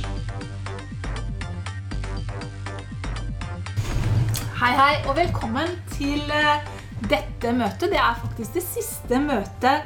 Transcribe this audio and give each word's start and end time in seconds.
Hei, 4.63 4.73
hei, 4.79 5.03
og 5.09 5.19
velkommen 5.19 5.75
til 5.97 6.23
eh, 6.31 6.63
dette 7.11 7.51
møtet. 7.59 7.91
Det 7.91 7.99
er 7.99 8.15
faktisk 8.23 8.55
det 8.61 8.67
siste 8.69 9.19
møtet 9.19 9.83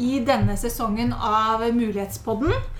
i 0.00 0.24
denne 0.24 0.56
sesongen 0.56 1.12
av 1.12 1.60
Mulighetspodden. 1.68 2.72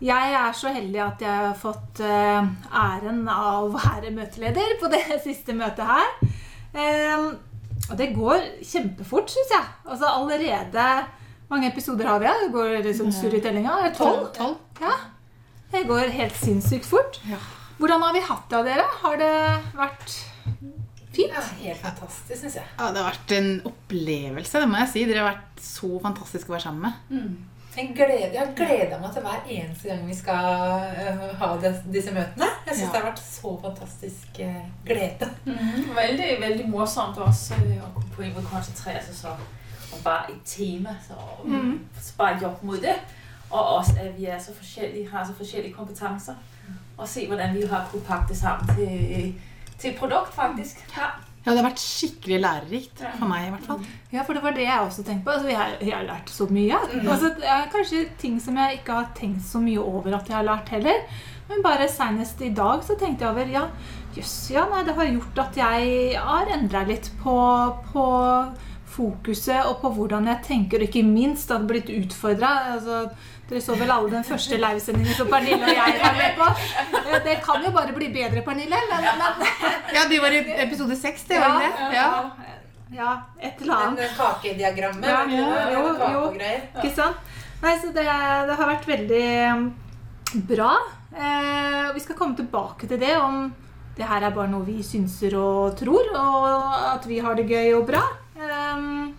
Jeg 0.00 0.32
er 0.32 0.52
så 0.56 0.70
heldig 0.72 1.00
at 1.04 1.20
jeg 1.26 1.40
har 1.44 1.56
fått 1.60 2.00
eh, 2.00 2.46
æren 2.72 3.18
av 3.28 3.66
å 3.66 3.72
være 3.74 4.12
møteleder 4.16 4.78
på 4.80 4.88
det 4.92 5.02
siste 5.28 5.52
møtet 5.56 5.84
her. 5.90 6.10
Eh, 6.72 7.26
Og 7.90 7.96
det 7.98 8.12
går 8.14 8.44
kjempefort, 8.64 9.28
syns 9.32 9.50
jeg. 9.56 9.66
Altså 9.90 10.06
allerede 10.08 10.84
mange 11.50 11.68
episoder 11.72 12.06
har 12.06 12.20
vi? 12.22 12.28
ja? 12.30 12.34
Det 12.44 12.52
går 12.54 12.76
liksom 12.86 13.10
surr 13.12 13.34
i 13.34 13.40
tellinga. 13.42 13.76
Tolv? 13.96 14.28
Tolv. 14.36 14.56
Ja. 14.80 14.92
Det 15.72 15.84
går 15.88 16.08
helt 16.14 16.36
sinnssykt 16.38 16.86
fort. 16.86 17.18
Ja. 17.28 17.38
Hvordan 17.80 18.02
har 18.04 18.14
vi 18.14 18.20
hatt 18.28 18.46
det 18.50 18.58
av 18.60 18.64
dere? 18.68 18.84
Har 19.02 19.16
det 19.20 19.32
vært 19.76 20.14
fint? 21.10 21.32
Ja, 21.34 21.42
helt 21.64 21.80
fantastisk, 21.82 22.38
syns 22.44 22.56
jeg. 22.60 22.66
Ja, 22.78 22.88
det 22.94 23.02
har 23.02 23.10
vært 23.10 23.34
en 23.36 23.50
opplevelse, 23.72 24.60
det 24.62 24.68
må 24.70 24.80
jeg 24.84 24.92
si. 24.94 25.04
Dere 25.10 25.24
har 25.24 25.32
vært 25.32 25.62
så 25.64 25.90
fantastiske 26.04 26.52
å 26.52 26.56
være 26.56 26.66
sammen 26.68 26.86
med. 26.88 27.30
Jeg, 27.76 27.92
gleder, 27.96 28.32
jeg 28.32 28.40
har 28.40 28.54
gleda 28.56 28.98
meg 29.00 29.12
til 29.12 29.22
hver 29.22 29.44
eneste 29.48 29.88
gang 29.88 30.08
vi 30.08 30.14
skal 30.14 30.34
øh, 31.06 31.38
ha 31.38 31.48
des, 31.62 31.76
disse 31.92 32.10
møtene. 32.14 32.48
Jeg 32.66 32.74
syns 32.76 32.80
Ja. 32.80 32.86
det 32.86 32.96
har 33.00 33.06
vært 33.10 33.22
så 33.24 33.52
fantastisk 33.62 34.40
øh, 34.40 34.56
glede. 34.86 35.28
Mhm. 35.44 35.88
Veldig, 35.96 36.28
veldig 36.40 36.68
morsomt 36.70 37.18
også 37.18 37.54
å 37.54 37.90
kunne 38.16 38.32
måde 38.34 38.46
koncentrere 38.52 39.04
sig 39.04 39.14
så 39.16 39.28
om 39.92 40.02
bare 40.04 40.30
et 40.32 40.40
tema, 40.44 40.96
så 41.08 41.14
Mhm. 41.44 41.80
så 42.00 42.12
bare 42.18 42.38
jobbe 42.42 42.66
mot 42.66 42.80
det. 42.82 42.94
Og 43.50 43.66
også 43.76 43.92
at 44.00 44.18
vi 44.18 44.24
så 44.40 44.52
har 45.12 45.24
så 45.26 45.32
forskjellige 45.34 45.74
kompetanser. 45.74 46.34
Og 46.98 47.08
se 47.08 47.26
hvordan 47.26 47.54
vi 47.54 47.62
har 47.66 47.88
kunnet 47.90 48.06
pakke 48.06 48.28
det 48.28 48.36
sammen 48.36 48.76
til, 48.76 49.34
til 49.78 49.96
produkt, 49.98 50.34
faktisk. 50.34 50.96
Ja. 50.96 51.06
Ja, 51.40 51.54
det 51.54 51.62
har 51.62 51.70
vært 51.70 51.80
skikkelig 51.80 52.38
lærerikt. 52.42 52.98
For 53.16 53.30
meg, 53.30 53.46
i 53.46 53.52
hvert 53.54 53.68
fall. 53.70 53.84
Ja, 54.12 54.24
for 54.28 54.36
det 54.36 54.42
var 54.44 54.56
det 54.56 54.66
jeg 54.66 54.84
også 54.84 55.04
tenkte 55.06 55.24
på. 55.24 55.36
Altså, 55.38 55.48
jeg, 55.48 55.76
jeg 55.88 55.94
har 55.96 56.04
lært 56.04 56.32
så 56.34 56.46
mye. 56.52 56.80
Altså, 57.00 57.30
det 57.38 57.48
er 57.48 57.70
kanskje 57.72 58.02
ting 58.20 58.36
som 58.44 58.58
jeg 58.60 58.80
ikke 58.80 58.98
har 58.98 59.08
tenkt 59.16 59.46
så 59.48 59.62
mye 59.62 59.80
over 59.80 60.18
at 60.18 60.28
jeg 60.28 60.36
har 60.36 60.44
lært 60.50 60.68
heller. 60.74 61.00
Men 61.48 61.64
bare 61.64 61.88
senest 61.90 62.42
i 62.44 62.52
dag 62.54 62.84
så 62.86 62.94
tenkte 63.00 63.24
jeg 63.24 63.32
over 63.32 63.48
Ja, 63.54 63.64
jøss, 64.14 64.34
ja, 64.52 64.66
nei, 64.70 64.84
det 64.86 64.94
har 64.98 65.08
gjort 65.08 65.40
at 65.46 65.56
jeg 65.62 66.18
har 66.20 66.52
endra 66.58 66.84
litt 66.86 67.08
på, 67.22 67.36
på 67.90 68.04
fokuset 68.90 69.66
og 69.68 69.78
på 69.82 69.90
hvordan 69.96 70.26
jeg 70.30 70.42
tenker, 70.46 70.82
og 70.82 70.88
ikke 70.88 71.04
minst 71.06 71.50
at 71.54 71.66
blitt 71.68 71.90
utfordra. 71.92 72.50
Altså, 72.74 73.02
dere 73.50 73.62
så 73.64 73.74
vel 73.78 73.90
alle 73.90 74.12
den 74.12 74.26
første 74.26 74.58
livesendingen 74.60 75.16
som 75.18 75.30
Pernille 75.30 75.66
og 75.66 75.74
jeg 75.74 75.98
var 76.02 76.16
med 76.18 76.36
på. 76.38 76.48
Eh, 77.00 77.18
Det 77.24 77.36
kan 77.44 77.64
jo 77.64 77.72
bare 77.74 77.94
bli 77.96 78.10
bedre, 78.14 78.44
Pernille. 78.46 78.78
Men, 78.90 79.08
men 79.20 79.44
Ja, 79.96 80.06
de 80.10 80.20
var 80.22 80.36
i 80.36 80.44
episode 80.66 80.96
seks, 80.98 81.26
det 81.30 81.40
var 81.42 81.58
det? 81.62 81.72
Ja. 81.96 82.08
ja, 82.94 83.16
et 83.40 83.60
eller 83.62 83.74
annet. 83.74 84.04
Den 84.04 84.14
kakediagrammet. 84.18 85.08
Ja, 85.08 85.24
ja, 85.26 85.70
jo, 85.74 85.82
jo. 86.14 86.24
Ikke 86.80 86.94
sant? 86.94 87.18
Nei, 87.60 87.74
så 87.76 87.90
det, 87.92 88.06
det 88.06 88.56
har 88.56 88.70
vært 88.70 88.86
veldig 88.88 89.26
um, 89.52 89.66
bra. 90.48 90.70
Eh, 91.10 91.90
vi 91.92 92.00
skal 92.00 92.16
komme 92.16 92.38
tilbake 92.38 92.88
til 92.88 93.02
det, 93.02 93.16
om 93.20 93.50
det 93.98 94.06
her 94.08 94.24
er 94.24 94.32
bare 94.32 94.48
noe 94.48 94.64
vi 94.64 94.78
synser 94.86 95.34
og 95.36 95.74
tror, 95.76 96.06
og 96.16 96.46
at 96.94 97.04
vi 97.10 97.18
har 97.20 97.34
det 97.36 97.50
gøy 97.50 97.74
og 97.76 97.88
bra. 97.90 98.04
Um, 98.40 99.18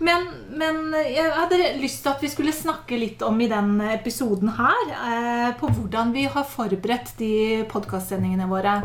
men, 0.00 0.28
men 0.56 0.94
jeg 0.96 1.28
hadde 1.36 1.58
lyst 1.80 2.00
til 2.04 2.14
at 2.14 2.22
vi 2.24 2.30
skulle 2.32 2.56
snakke 2.56 2.96
litt 2.96 3.20
om 3.26 3.36
i 3.42 3.48
den 3.50 3.74
episoden 3.84 4.54
her, 4.56 4.78
eh, 4.96 5.50
på 5.60 5.68
hvordan 5.68 6.14
vi 6.14 6.24
har 6.24 6.46
forberedt 6.48 7.12
de 7.18 7.32
podkastsendingene 7.68 8.48
våre. 8.48 8.78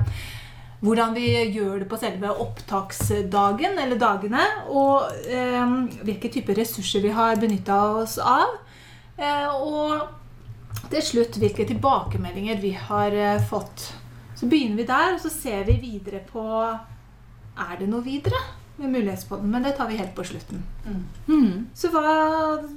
Hvordan 0.84 1.16
vi 1.16 1.30
gjør 1.56 1.80
det 1.82 1.88
på 1.90 2.00
selve 2.02 2.34
opptaksdagen 2.44 3.80
eller 3.80 4.02
dagene. 4.02 4.44
Og 4.68 5.08
eh, 5.32 5.72
hvilke 6.04 6.34
typer 6.34 6.60
ressurser 6.60 7.06
vi 7.06 7.16
har 7.16 7.40
benytta 7.40 7.80
oss 8.02 8.18
av. 8.20 8.60
Eh, 9.16 9.48
og 9.56 10.92
til 10.92 11.08
slutt 11.14 11.40
hvilke 11.40 11.64
tilbakemeldinger 11.72 12.60
vi 12.60 12.74
har 12.76 13.16
eh, 13.16 13.40
fått. 13.40 13.88
Så 14.36 14.52
begynner 14.52 14.84
vi 14.84 14.90
der, 14.92 15.16
og 15.16 15.24
så 15.24 15.32
ser 15.32 15.64
vi 15.72 15.80
videre 15.80 16.20
på 16.28 16.44
Er 16.44 17.76
det 17.80 17.88
noe 17.88 18.04
videre 18.04 18.44
med 18.78 18.92
Mulighetspodden? 18.92 19.52
Men 19.52 19.64
det 19.64 19.76
tar 19.78 19.88
vi 19.88 19.98
helt 20.00 20.16
på 20.16 20.26
slutten. 20.28 20.64
Mhm. 20.86 21.70
Så 21.74 21.90
hva, 21.94 22.04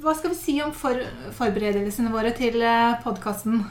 hva 0.02 0.14
skal 0.16 0.30
vi 0.34 0.38
si 0.38 0.56
om 0.62 0.72
for, 0.72 1.02
forberedelsene 1.38 2.12
våre 2.12 2.32
til 2.36 2.62
podkasten? 3.04 3.64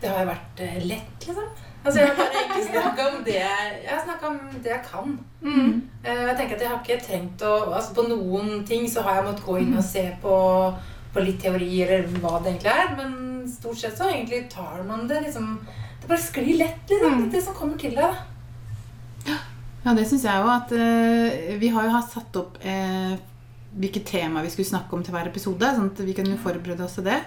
Det 0.00 0.08
har 0.08 0.24
jo 0.24 0.30
vært 0.30 0.62
eh, 0.64 0.78
lett, 0.88 1.26
liksom. 1.26 1.48
Altså, 1.80 2.00
jeg 2.00 2.08
har 2.10 2.16
bare 2.18 2.40
ikke 2.46 2.64
snakka 2.68 3.08
om 3.08 3.20
det 3.24 3.34
jeg 3.38 3.68
Jeg 3.84 3.90
har 3.90 4.00
snakka 4.04 4.30
om 4.30 4.38
det 4.64 4.72
jeg 4.72 4.82
kan. 4.90 5.18
Mm. 5.40 5.74
Jeg 6.04 6.36
tenker 6.36 6.56
at 6.56 6.62
jeg 6.64 6.70
har 6.70 6.80
ikke 6.80 7.04
trengt 7.06 7.44
å 7.44 7.52
altså 7.72 7.94
På 7.96 8.06
noen 8.08 8.64
ting 8.68 8.88
så 8.88 9.04
har 9.06 9.20
jeg 9.20 9.28
måttet 9.30 9.46
gå 9.46 9.58
inn 9.62 9.76
og 9.76 9.84
se 9.84 10.04
på, 10.22 10.34
på 11.14 11.24
litt 11.24 11.40
teori, 11.40 11.70
eller 11.86 12.08
hva 12.20 12.40
det 12.40 12.54
egentlig 12.54 12.74
er. 12.74 12.92
Men 12.98 13.14
stort 13.48 13.80
sett 13.80 13.96
så 13.96 14.10
egentlig 14.10 14.46
tar 14.52 14.82
man 14.88 15.06
det 15.08 15.22
liksom 15.26 15.54
Det 16.02 16.08
bare 16.08 16.20
sklir 16.20 16.60
lett, 16.60 16.84
liksom. 16.88 17.26
Det 17.32 17.44
som 17.44 17.56
kommer 17.56 17.80
til 17.80 17.96
deg. 17.96 18.20
Ja, 19.84 19.94
det 19.96 20.06
syns 20.08 20.26
jeg 20.28 20.42
jo. 20.42 20.48
At 20.52 20.72
eh, 20.76 21.56
vi 21.60 21.72
har 21.72 21.86
jo 21.86 21.94
hatt 21.94 22.10
satt 22.12 22.36
opp 22.40 22.58
uh, 22.60 23.14
hvilke 23.80 24.02
tema 24.04 24.42
vi 24.44 24.50
skulle 24.52 24.68
snakke 24.68 24.96
om 24.96 25.04
til 25.04 25.14
hver 25.14 25.30
episode. 25.30 25.74
Sånn 25.76 25.92
at 25.92 26.02
vi 26.04 26.16
kunne 26.16 26.40
forberede 26.40 26.84
oss 26.84 26.98
til 26.98 27.08
det. 27.08 27.20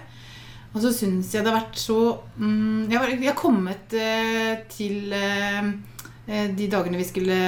Og 0.74 0.82
så 0.82 0.90
syns 0.90 1.30
jeg 1.30 1.44
det 1.44 1.52
har 1.52 1.60
vært 1.60 1.78
så 1.78 1.98
mm, 2.36 2.90
Jeg 2.90 2.98
har, 2.98 3.12
jeg 3.14 3.30
har 3.30 3.38
kommet 3.38 3.94
eh, 3.94 4.64
til 4.70 5.14
eh, 5.14 5.70
eh, 6.26 6.48
de 6.50 6.68
dagene 6.70 6.98
vi 6.98 7.06
skulle 7.06 7.38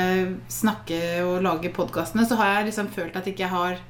snakke 0.53 1.01
og 1.27 1.41
lage 1.45 1.75
podkastene, 1.75 2.27
så 2.27 2.39
har 2.39 2.53
jeg 2.55 2.69
liksom 2.71 2.91
følt 2.95 3.19
at 3.19 3.27
jeg 3.27 3.35
ikke 3.35 3.51
har 3.51 3.81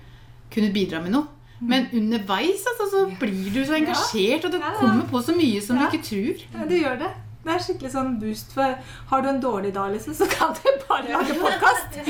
kunnet 0.53 0.73
bidra 0.73 1.03
med 1.05 1.13
noe. 1.19 1.29
Men 1.57 1.87
underveis 1.97 2.65
altså, 2.69 2.87
så 2.93 3.05
blir 3.21 3.53
du 3.53 3.63
så 3.65 3.79
engasjert, 3.79 4.45
og 4.45 4.57
ja. 4.57 4.73
kommer 4.77 5.07
på 5.09 5.23
så 5.25 5.37
mye 5.37 5.61
som 5.65 5.79
du 5.81 5.87
ikke 5.87 6.05
tror. 6.05 6.43
Ja, 6.53 6.67
du 6.69 6.75
gjør 6.77 6.99
det. 7.01 7.13
Det 7.47 7.55
er 7.55 7.61
skikkelig 7.63 7.91
sånn 7.93 8.15
boost. 8.19 8.51
For 8.57 8.73
har 9.13 9.23
du 9.23 9.29
en 9.31 9.37
dårlig 9.43 9.71
dag, 9.77 9.93
liksom, 9.95 10.15
så 10.19 10.27
kan 10.31 10.51
du 10.57 10.65
bare 10.89 11.13
lage 11.13 11.37
podkast. 11.39 12.01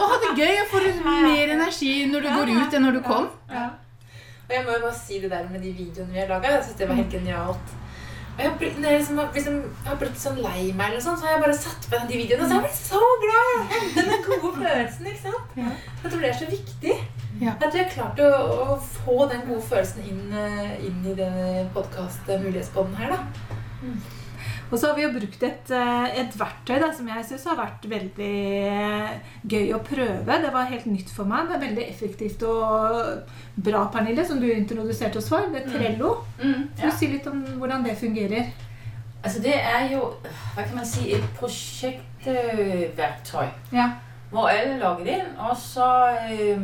Og 0.00 0.06
ha 0.10 0.16
det 0.24 0.30
gøy 0.38 0.54
og 0.62 0.70
få 0.72 0.80
mer 1.26 1.52
energi 1.58 1.92
når 2.08 2.24
du 2.24 2.30
går 2.38 2.54
ut 2.56 2.78
enn 2.78 2.86
når 2.88 2.96
du 2.96 3.02
kom. 3.04 3.28
Og 3.50 4.54
jeg 4.56 4.64
må 4.66 4.72
jo 4.78 4.80
bare 4.86 4.96
si 4.98 5.20
det 5.22 5.28
der 5.30 5.44
med 5.52 5.60
de 5.62 5.70
videoene 5.76 6.10
vi 6.16 6.22
har 6.24 6.32
laga. 6.32 6.54
Jeg 6.56 6.64
syns 6.70 6.80
det 6.80 6.88
var 6.90 6.98
helt 6.98 7.12
genialt. 7.14 7.76
Og 8.30 8.40
jeg 8.46 8.52
blitt, 8.58 8.76
når 8.80 8.88
jeg 8.94 8.98
liksom, 9.02 9.18
har- 9.20 9.32
liksom, 9.36 9.56
jeg 9.60 9.90
har 9.92 9.98
blitt 10.00 10.18
sånn 10.24 10.38
lei 10.40 10.62
meg, 10.72 10.86
eller 10.88 11.02
sånn, 11.04 11.18
så 11.20 11.26
har 11.28 11.34
jeg 11.36 11.42
bare 11.44 11.58
satt 11.60 11.86
på 11.92 12.00
de 12.08 12.16
videoene. 12.22 12.42
Og 12.42 12.48
så 12.48 12.54
har 12.54 12.62
jeg 12.62 12.70
blitt 12.70 12.84
så 12.88 13.02
glad! 13.26 13.50
Den 13.98 14.24
gode 14.26 14.52
følelsen. 14.56 15.06
ikke 15.12 15.22
sant? 15.26 15.58
Jeg 15.60 16.10
tror 16.14 16.20
det 16.24 16.30
er 16.32 16.38
så 16.40 16.48
viktig. 16.56 16.94
Ja. 17.40 17.54
At 17.56 17.72
vi 17.74 17.78
har 17.80 17.88
klart 17.88 18.18
å, 18.20 18.28
å 18.74 18.76
få 18.84 19.22
den 19.30 19.46
gode 19.48 19.62
følelsen 19.64 20.04
inn, 20.04 20.26
eh, 20.36 20.74
inn 20.84 20.98
i 21.08 21.14
denne 21.16 21.62
podkast-mulighetspodden 21.74 22.98
her. 23.00 23.14
da. 23.16 23.20
Og 24.70 24.78
så 24.78 24.86
har 24.86 24.94
vi 24.94 25.02
jo 25.02 25.10
brukt 25.14 25.42
et, 25.42 25.70
eh, 25.74 26.04
et 26.20 26.34
verktøy 26.38 26.76
da, 26.78 26.92
som 26.94 27.08
jeg 27.10 27.24
syns 27.26 27.42
har 27.48 27.56
vært 27.58 27.86
veldig 27.90 28.34
eh, 28.70 29.16
gøy 29.50 29.72
å 29.74 29.80
prøve. 29.82 30.36
Det 30.44 30.52
var 30.54 30.68
helt 30.70 30.86
nytt 30.86 31.10
for 31.10 31.24
meg. 31.26 31.48
Det 31.48 31.56
er 31.56 31.64
veldig 31.64 31.86
effektivt 31.88 32.42
og 32.46 33.24
bra, 33.56 33.80
Pernille, 33.90 34.22
som 34.28 34.38
du 34.38 34.46
introduserte 34.52 35.18
oss 35.18 35.28
for. 35.32 35.40
Det 35.50 35.64
er 35.64 35.70
Trello. 35.72 36.12
Mm, 36.42 36.68
Kan 36.78 36.90
du 36.92 36.96
si 37.00 37.06
litt 37.10 37.26
om 37.26 37.40
hvordan 37.58 37.82
det 37.88 37.96
fungerer? 37.98 38.44
Altså 39.24 39.42
det 39.44 39.56
er 39.58 39.88
jo, 39.92 40.04
hva 40.54 40.62
kan 40.62 40.76
man 40.78 40.86
si, 40.86 41.10
et 41.16 41.26
prosjektverktøy. 41.40 43.48
Ja. 43.74 43.88
hvor 44.30 44.46
alle 44.48 44.76
logger 44.78 45.06
inn, 45.10 45.26
og 45.42 45.56
så, 45.58 46.14
øh, 46.30 46.62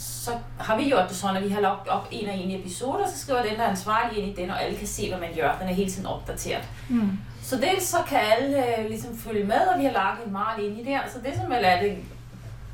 så 0.00 0.32
har 0.58 0.76
vi 0.76 0.88
gjort 0.90 1.08
det 1.08 1.16
sånn 1.16 1.36
at 1.36 1.42
vi 1.44 1.48
har 1.52 1.60
lagt 1.64 1.88
opp 1.88 2.06
en 2.12 2.28
og 2.28 2.34
en 2.44 2.50
episode, 2.56 3.02
og 3.04 3.08
så 3.08 3.18
skriver 3.18 3.42
den, 3.48 3.56
der 3.58 3.64
er 3.66 3.70
ansvarlig 3.74 4.18
inn 4.22 4.28
i 4.30 4.34
den, 4.36 4.50
og 4.50 4.60
alle 4.62 4.76
kan 4.78 4.86
se, 4.86 5.08
hva 5.10 5.18
man 5.20 5.34
gjør. 5.36 5.58
Den 5.60 5.68
er 5.68 5.74
hele 5.78 5.90
tiden 5.90 6.06
opdateret. 6.06 6.68
Mm. 6.88 7.10
Så 7.42 7.56
dels 7.56 7.84
så 7.88 8.02
kan 8.08 8.18
alle 8.36 8.88
liksom 8.88 9.16
følge 9.18 9.44
med, 9.44 9.68
og 9.72 9.78
vi 9.80 9.84
har 9.88 9.92
lagt 9.92 10.24
en 10.26 10.32
mal 10.32 10.60
inni 10.64 10.80
i 10.82 10.84
der. 10.84 11.00
Så 11.12 11.18
det, 11.24 11.34
som 11.36 11.52
er 11.52 11.80
det 11.82 11.96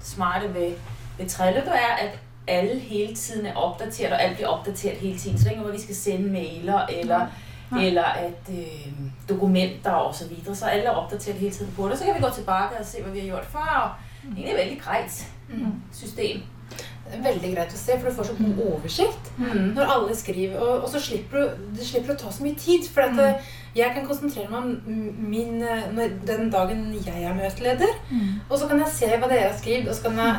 smarte 0.02 0.54
ved, 0.54 0.72
ved 1.18 1.28
Trello, 1.28 1.60
er, 1.60 1.92
at 2.06 2.18
alle 2.48 2.78
hele 2.80 3.14
tiden 3.16 3.46
er 3.46 3.54
opdateret, 3.56 4.12
og 4.12 4.22
alt 4.22 4.36
blir 4.36 4.46
opdateret 4.46 4.96
hele 4.96 5.18
tiden. 5.18 5.38
Så 5.38 5.44
det 5.44 5.50
er 5.50 5.56
ikke 5.56 5.62
noe 5.62 5.72
vi 5.72 5.80
skal 5.80 5.94
sende 5.94 6.32
mailer, 6.32 6.86
eller, 6.86 7.26
Nej. 7.70 7.86
eller 7.86 8.04
at 8.04 8.50
øh, 8.50 8.92
dokumenter 9.28 9.90
og 9.90 10.14
så 10.14 10.28
videre. 10.28 10.54
Så 10.54 10.64
alle 10.66 10.84
er 10.84 10.90
opdateret 10.90 11.38
hele 11.38 11.52
tiden 11.54 11.72
på 11.76 11.88
det. 11.88 11.98
Så 11.98 12.04
kan 12.04 12.14
vi 12.14 12.20
gå 12.20 12.30
tilbake 12.34 12.78
og 12.80 12.86
se, 12.86 13.02
hva 13.02 13.10
vi 13.10 13.18
har 13.20 13.26
gjort 13.26 13.46
før. 13.52 13.72
Og 14.24 14.30
er 14.30 14.36
egentlig 14.36 14.56
veldig 14.58 14.80
greit 14.84 15.26
Mm. 15.48 15.72
system. 15.92 16.42
Veldig 17.22 17.50
greit 17.54 17.72
å 17.74 17.78
se, 17.78 17.98
for 17.98 18.08
du 18.10 18.16
får 18.16 18.24
så 18.30 18.34
god 18.40 18.58
oversikt 18.72 19.30
Mm. 19.38 19.74
når 19.76 19.90
alle 19.94 20.14
skriver. 20.16 20.58
Og, 20.60 20.82
og 20.84 20.88
så 20.90 21.00
slipper 21.00 21.38
du, 21.42 21.66
du 21.78 21.84
slipper 21.84 22.14
å 22.14 22.18
ta 22.18 22.30
så 22.32 22.42
mye 22.42 22.54
tid. 22.58 22.86
For 22.88 23.00
at 23.04 23.18
eh, 23.20 23.40
jeg 23.76 23.92
kan 23.94 24.06
konsentrere 24.08 24.48
meg 24.48 24.58
om 24.62 25.14
min, 25.30 25.62
eh, 25.62 26.08
den 26.26 26.50
dagen 26.50 26.86
jeg 27.04 27.22
er 27.22 27.34
møteleder. 27.36 27.92
Og 28.50 28.58
så 28.58 28.68
kan 28.68 28.78
jeg 28.80 28.88
se 28.96 29.06
hva 29.16 29.28
dere 29.28 29.50
har 29.50 29.58
skrevet, 29.58 29.88
og 29.88 29.94
så 29.94 30.02
kan 30.08 30.16
jeg 30.22 30.36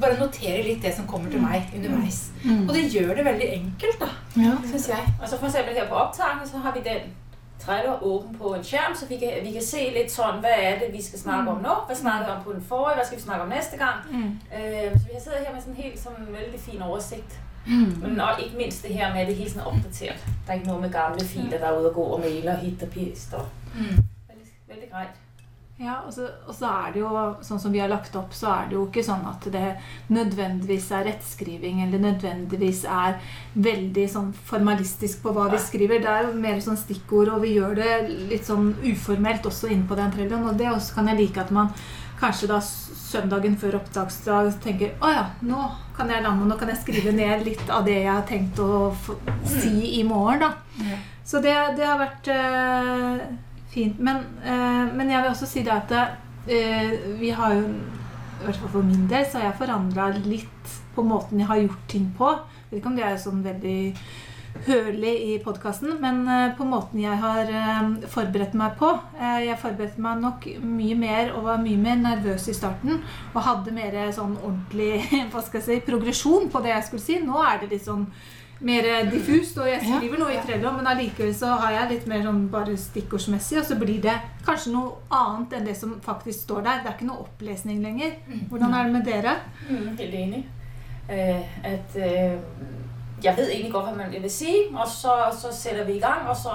bare 0.00 0.16
notere 0.20 0.62
litt 0.64 0.82
det 0.82 0.94
som 0.96 1.06
kommer 1.08 1.30
til 1.30 1.40
meg 1.40 1.68
underveis. 1.76 2.30
Og 2.46 2.72
det 2.76 2.86
gjør 2.92 3.14
det 3.16 3.24
veldig 3.26 3.48
enkelt, 3.60 3.98
da, 4.00 4.08
Ja. 4.36 4.54
syns 4.70 4.88
jeg. 4.88 5.04
Og 5.22 5.28
så 5.28 5.36
for 5.38 5.46
eksempel 5.48 5.74
her 5.74 5.88
på 5.88 5.94
opptaket 6.00 6.48
så 6.52 6.58
har 6.64 6.72
vi 6.72 6.80
den 6.84 7.10
Trello 7.58 7.96
åben 8.02 8.34
på 8.38 8.54
en 8.54 8.64
skjerm, 8.64 8.94
så 8.94 9.06
vi 9.08 9.16
kan, 9.18 9.28
vi 9.42 9.52
kan 9.52 9.62
se 9.64 9.80
litt 9.94 10.10
sånn 10.12 10.42
Hva 10.44 10.52
er 10.52 10.78
det 10.80 10.90
vi 10.92 11.00
skal 11.02 11.18
snakke 11.18 11.50
om 11.50 11.62
nå? 11.64 11.74
Hva 11.88 11.94
snakker 11.96 12.26
vi 12.28 12.32
om 12.36 12.44
på 12.44 12.52
den 12.52 12.62
forrige? 12.68 12.96
Hva 13.00 13.04
skal 13.08 13.18
vi 13.18 13.22
snakke 13.24 13.42
om 13.42 13.48
neste 13.54 13.76
gang? 13.80 14.04
Eh, 14.52 14.92
så 14.92 15.04
vi 15.08 15.14
har 15.16 15.20
sittet 15.24 15.46
her 15.46 15.54
med 15.56 15.66
en 15.72 15.80
helt 15.82 15.98
sånn, 15.98 16.28
veldig 16.32 16.60
fin 16.60 16.82
oversikt. 16.82 17.38
Men 17.66 18.20
og 18.20 18.38
ikke 18.38 18.56
minst 18.60 18.82
det 18.86 18.94
her 18.94 19.12
med 19.12 19.22
at 19.24 19.28
det 19.32 19.36
hele 19.36 19.50
tiden 19.50 19.60
er 19.64 19.70
oppdatert. 19.72 20.20
Det 20.46 20.52
er 20.52 20.60
ikke 20.60 20.68
noe 20.70 20.80
med 20.84 20.92
gamle 20.94 21.24
filer 21.26 21.58
der 21.58 21.66
er 21.66 21.78
ute 21.80 21.88
og 21.88 21.94
går 21.94 22.12
og 22.14 22.20
mailer 22.20 22.56
hit 22.62 22.82
og 22.82 22.90
pist. 22.94 23.34
Og 23.34 23.48
veldig, 24.28 24.52
veldig 24.68 24.90
greit. 24.92 25.16
Ja, 25.76 25.98
og 26.06 26.12
så, 26.14 26.24
og 26.48 26.54
så 26.56 26.70
er 26.72 26.92
det 26.94 27.02
jo, 27.02 27.08
sånn 27.44 27.58
som 27.60 27.72
vi 27.74 27.82
har 27.82 27.90
lagt 27.92 28.14
opp, 28.16 28.32
så 28.32 28.48
er 28.48 28.70
det 28.70 28.78
jo 28.78 28.86
ikke 28.86 29.02
sånn 29.04 29.26
at 29.28 29.44
det 29.52 29.74
nødvendigvis 30.08 30.86
er 30.96 31.04
rettskriving, 31.10 31.82
eller 31.84 32.00
nødvendigvis 32.00 32.86
er 32.88 33.18
veldig 33.52 34.06
sånn 34.08 34.30
formalistisk 34.48 35.20
på 35.20 35.34
hva 35.36 35.50
vi 35.52 35.60
skriver. 35.60 36.00
Det 36.00 36.08
er 36.08 36.30
jo 36.30 36.32
mer 36.40 36.62
sånn 36.64 36.80
stikkord, 36.80 37.28
og 37.34 37.44
vi 37.44 37.58
gjør 37.58 37.76
det 37.76 37.92
litt 38.32 38.48
sånn 38.48 38.72
uformelt 38.86 39.44
også 39.52 39.68
inne 39.68 39.84
på 39.90 39.98
den 40.00 40.16
trelloen. 40.16 40.48
Og 40.48 40.56
det 40.56 40.72
også 40.72 40.96
kan 40.96 41.12
jeg 41.12 41.20
like 41.20 41.44
at 41.44 41.52
man 41.52 41.68
kanskje 42.16 42.48
da 42.48 42.62
søndagen 42.64 43.58
før 43.60 43.76
opptaksdag 43.82 44.54
tenker 44.64 44.94
å 45.04 45.10
ja, 45.12 45.26
nå 45.44 45.66
kan 45.96 46.08
jeg 46.08 46.24
lande, 46.24 46.48
nå 46.48 46.56
kan 46.56 46.72
jeg 46.72 46.80
skrive 46.86 47.12
ned 47.12 47.44
litt 47.44 47.68
av 47.68 47.84
det 47.84 47.98
jeg 48.00 48.14
har 48.14 48.24
tenkt 48.28 48.64
å 48.64 48.94
si 49.44 50.00
i 50.00 50.06
morgen, 50.08 50.46
da. 50.46 50.54
Så 51.26 51.44
det, 51.44 51.52
det 51.76 51.84
har 51.84 52.00
vært 52.00 52.32
eh, 52.32 53.26
fint. 53.76 54.00
Men, 54.00 54.24
eh, 54.42 54.84
men 54.96 55.12
jeg 55.12 55.22
vil 55.22 55.32
også 55.32 55.48
si 55.50 55.64
det 55.66 55.74
at 55.76 55.94
eh, 56.48 56.96
vi 57.20 57.30
har 57.36 57.54
jo 57.58 57.68
I 58.36 58.44
hvert 58.44 58.58
fall 58.60 58.72
for 58.74 58.84
min 58.84 59.06
del 59.08 59.24
så 59.24 59.40
har 59.40 59.46
jeg 59.48 59.60
forandra 59.62 60.10
litt 60.26 60.72
på 60.94 61.04
måten 61.04 61.40
jeg 61.40 61.48
har 61.48 61.60
gjort 61.62 61.84
ting 61.88 62.10
på. 62.18 62.28
Jeg 62.36 62.70
vet 62.70 62.80
ikke 62.80 62.90
om 62.90 62.98
det 62.98 63.06
er 63.06 63.20
sånn 63.20 63.44
veldig 63.44 63.78
hørlig 64.64 65.14
i 65.30 65.38
podkasten, 65.44 65.96
men 66.00 66.22
eh, 66.28 66.54
på 66.56 66.66
måten 66.68 67.00
jeg 67.02 67.18
har 67.20 67.50
eh, 67.50 67.90
forberedt 68.12 68.56
meg 68.58 68.76
på. 68.80 68.92
Eh, 69.18 69.42
jeg 69.46 69.60
forberedte 69.60 70.02
meg 70.02 70.22
nok 70.22 70.46
mye 70.62 70.96
mer 70.98 71.34
og 71.36 71.46
var 71.48 71.62
mye 71.62 71.80
mer 71.80 72.00
nervøs 72.00 72.48
i 72.50 72.56
starten. 72.56 73.02
Og 73.34 73.44
hadde 73.46 73.74
mer 73.76 73.98
sånn 74.16 74.36
ordentlig 74.40 75.04
hva 75.32 75.44
skal 75.44 75.60
jeg 75.60 75.66
si, 75.68 75.84
progresjon 75.86 76.50
på 76.52 76.64
det 76.64 76.74
jeg 76.74 76.88
skulle 76.88 77.06
si. 77.06 77.20
Nå 77.24 77.40
er 77.44 77.62
det 77.62 77.72
litt 77.74 77.86
sånn 77.86 78.06
mer 78.60 78.82
diffust, 79.10 79.58
og 79.58 79.66
jeg 79.68 79.80
Ja. 79.82 79.98
skriver 79.98 80.18
noe 80.18 80.32
i 80.32 80.40
Trello, 80.46 80.72
men 80.72 80.86
allikevel 80.86 81.34
så 81.34 81.46
har 81.60 81.70
jeg 81.72 81.90
litt 81.90 82.06
mer 82.06 82.22
sånn 82.22 82.48
bare 82.50 82.76
stikkordsmessig, 82.76 83.58
og 83.58 83.64
så 83.64 83.76
blir 83.78 84.00
det 84.02 84.14
kanskje 84.46 84.72
noe 84.72 84.92
annet 85.10 85.52
enn 85.52 85.66
det 85.66 85.76
som 85.76 86.00
faktisk 86.00 86.40
står 86.40 86.62
der. 86.64 86.78
Det 86.82 86.86
er 86.86 86.96
ikke 86.96 87.06
noe 87.12 87.26
opplesning 87.26 87.82
lenger. 87.82 88.10
Hvordan 88.48 88.74
er 88.74 88.82
det 88.84 88.92
med 88.92 89.04
dere? 89.04 89.34
Mm, 89.70 89.96
helt 89.98 90.14
enig. 90.14 90.44
Uh, 91.08 91.42
at 91.64 91.96
uh, 91.96 92.38
jeg 93.22 93.36
ved 93.36 93.50
egentlig 93.50 93.72
godt, 93.72 93.84
hva 93.84 93.96
man 93.96 94.10
vil 94.22 94.30
si, 94.30 94.54
og 94.74 94.88
så, 94.88 95.12
så 95.40 95.52
setter 95.52 95.84
vi 95.84 95.92
i 95.96 96.00
gang, 96.00 96.26
og 96.28 96.36
så 96.36 96.50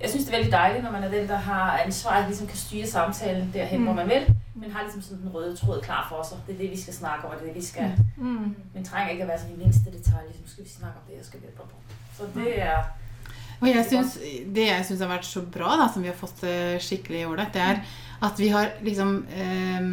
jeg 0.00 0.10
synes, 0.10 0.24
det 0.24 0.34
er 0.34 0.38
veldig 0.38 0.52
deilig 0.52 0.82
når 0.82 0.90
man 0.92 1.04
er 1.04 1.08
den, 1.10 1.28
der 1.28 1.36
har 1.36 1.78
ansvaret, 1.84 2.26
liksom 2.28 2.46
kan 2.46 2.56
styre 2.56 2.86
samtalen 2.86 3.50
derhen, 3.54 3.78
Mm. 3.80 3.84
hvor 3.86 3.94
man 3.94 4.08
vil, 4.08 4.34
men 4.54 4.70
har 4.70 4.82
liksom 4.82 5.02
sådan 5.02 5.22
den 5.22 5.34
røde 5.34 5.56
tråd 5.56 5.80
klar 5.82 6.06
for 6.08 6.22
sig. 6.22 6.38
Det 6.46 6.54
er 6.54 6.58
det, 6.58 6.70
vi 6.70 6.80
skal 6.80 6.94
snakke 6.94 7.24
om, 7.24 7.30
og 7.30 7.36
det 7.36 7.42
er 7.42 7.52
det, 7.52 7.62
vi 7.62 7.66
skal... 7.66 7.90
Mm. 8.16 8.54
Men 8.74 8.84
trænger 8.84 9.10
ikke 9.10 9.22
at 9.22 9.28
være 9.28 9.38
sådan 9.38 9.54
i 9.54 9.58
mindste 9.58 9.90
detalje, 9.98 10.28
ligesom, 10.28 10.46
skal 10.46 10.64
vi 10.64 10.70
snakke 10.70 10.96
om 10.98 11.04
det, 11.08 11.16
jeg 11.16 11.24
skal 11.24 11.40
vi 11.40 11.46
på. 11.56 11.62
Så 12.16 12.22
det 12.34 12.62
er... 12.62 12.78
Og 13.60 13.68
jeg 13.68 13.84
synes, 13.88 14.18
det 14.54 14.66
jeg 14.66 14.84
syns 14.84 15.00
har 15.00 15.08
vært 15.08 15.26
så 15.26 15.42
bra, 15.42 15.76
da, 15.80 15.88
som 15.92 16.02
vi 16.02 16.10
har 16.10 16.18
fått 16.18 16.42
eh, 16.44 16.76
skikkelig 16.82 17.26
ålreit, 17.26 17.54
det 17.54 17.62
er 17.62 17.80
at 18.24 18.40
vi 18.40 18.48
har 18.48 18.70
liksom 18.82 19.26
eh, 19.30 19.88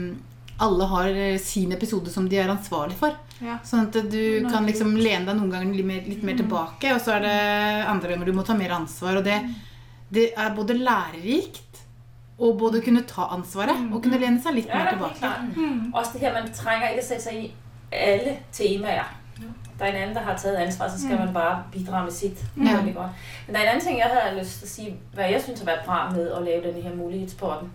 Alle 0.61 0.85
har 0.85 1.07
eh, 1.09 1.39
sin 1.39 1.71
episode 1.71 2.11
som 2.13 2.29
de 2.29 2.37
er 2.37 2.51
ansvarlig 2.51 2.97
for. 2.99 3.15
Ja. 3.41 3.57
Sånn 3.65 3.87
at 3.87 3.95
du 4.11 4.45
kan 4.51 4.67
liksom 4.69 4.93
lene 4.93 5.25
deg 5.25 5.39
noen 5.39 5.49
ganger 5.49 5.73
litt 5.73 5.87
mer, 5.87 6.03
litt 6.05 6.25
mer 6.27 6.37
tilbake, 6.37 6.91
og 6.93 7.01
så 7.01 7.15
er 7.15 7.25
det 7.25 7.37
andre 7.89 8.11
ganger 8.11 8.29
du 8.29 8.35
må 8.37 8.45
ta 8.45 8.53
mer 8.57 8.75
ansvar. 8.75 9.17
Og 9.17 9.25
det, 9.25 9.39
det 10.13 10.27
er 10.37 10.53
både 10.53 10.77
lærerikt 10.77 11.70
og 12.41 12.57
både 12.59 12.81
kunne 12.81 13.03
ta 13.07 13.21
ansvaret 13.35 13.75
og 13.93 14.01
kunne 14.03 14.17
lene 14.21 14.41
seg 14.43 14.53
litt 14.57 14.67
Ja, 14.71 14.77
mer 14.77 14.91
det 14.91 14.93
er 15.01 15.13
tilbake. 15.13 15.33
Mm. 15.55 15.93
Også 15.93 16.11
det 16.13 16.21
her, 16.21 16.33
man 16.33 16.51
trenger 16.53 16.89
ikke 16.89 17.03
sette 17.05 17.21
seg 17.23 17.33
sig 17.33 17.43
i 17.43 17.51
alle 17.91 18.37
temaer. 18.51 19.09
Der 19.79 19.85
er 19.87 19.89
en 19.91 20.01
annen 20.01 20.15
der 20.15 20.21
har 20.21 20.37
taget 20.37 20.55
ansvar, 20.55 20.87
så 20.89 20.99
skal 21.01 21.11
Mm. 21.17 21.25
man 21.25 21.33
bare 21.33 21.63
bidra 21.71 22.03
med 22.03 22.11
sitt. 22.11 22.45
Ja. 22.57 22.61
Det 22.63 22.95
er. 22.95 23.09
Men 23.47 23.55
der 23.55 23.57
er 23.57 23.63
en 23.63 23.69
annen 23.69 23.81
ting, 23.85 23.97
jeg 23.99 24.07
hadde 24.13 24.39
lyst 24.39 24.59
til 24.59 24.65
å 24.65 24.69
si 24.69 24.93
hva 25.15 25.31
jeg 25.31 25.41
synes 25.41 25.59
har 25.59 25.65
vært 25.71 25.85
bra 25.85 26.09
med 26.09 26.31
å 26.31 26.39
lave 26.39 26.63
denne 26.67 26.81
her 26.81 26.95
mulighetsporten. 26.95 27.69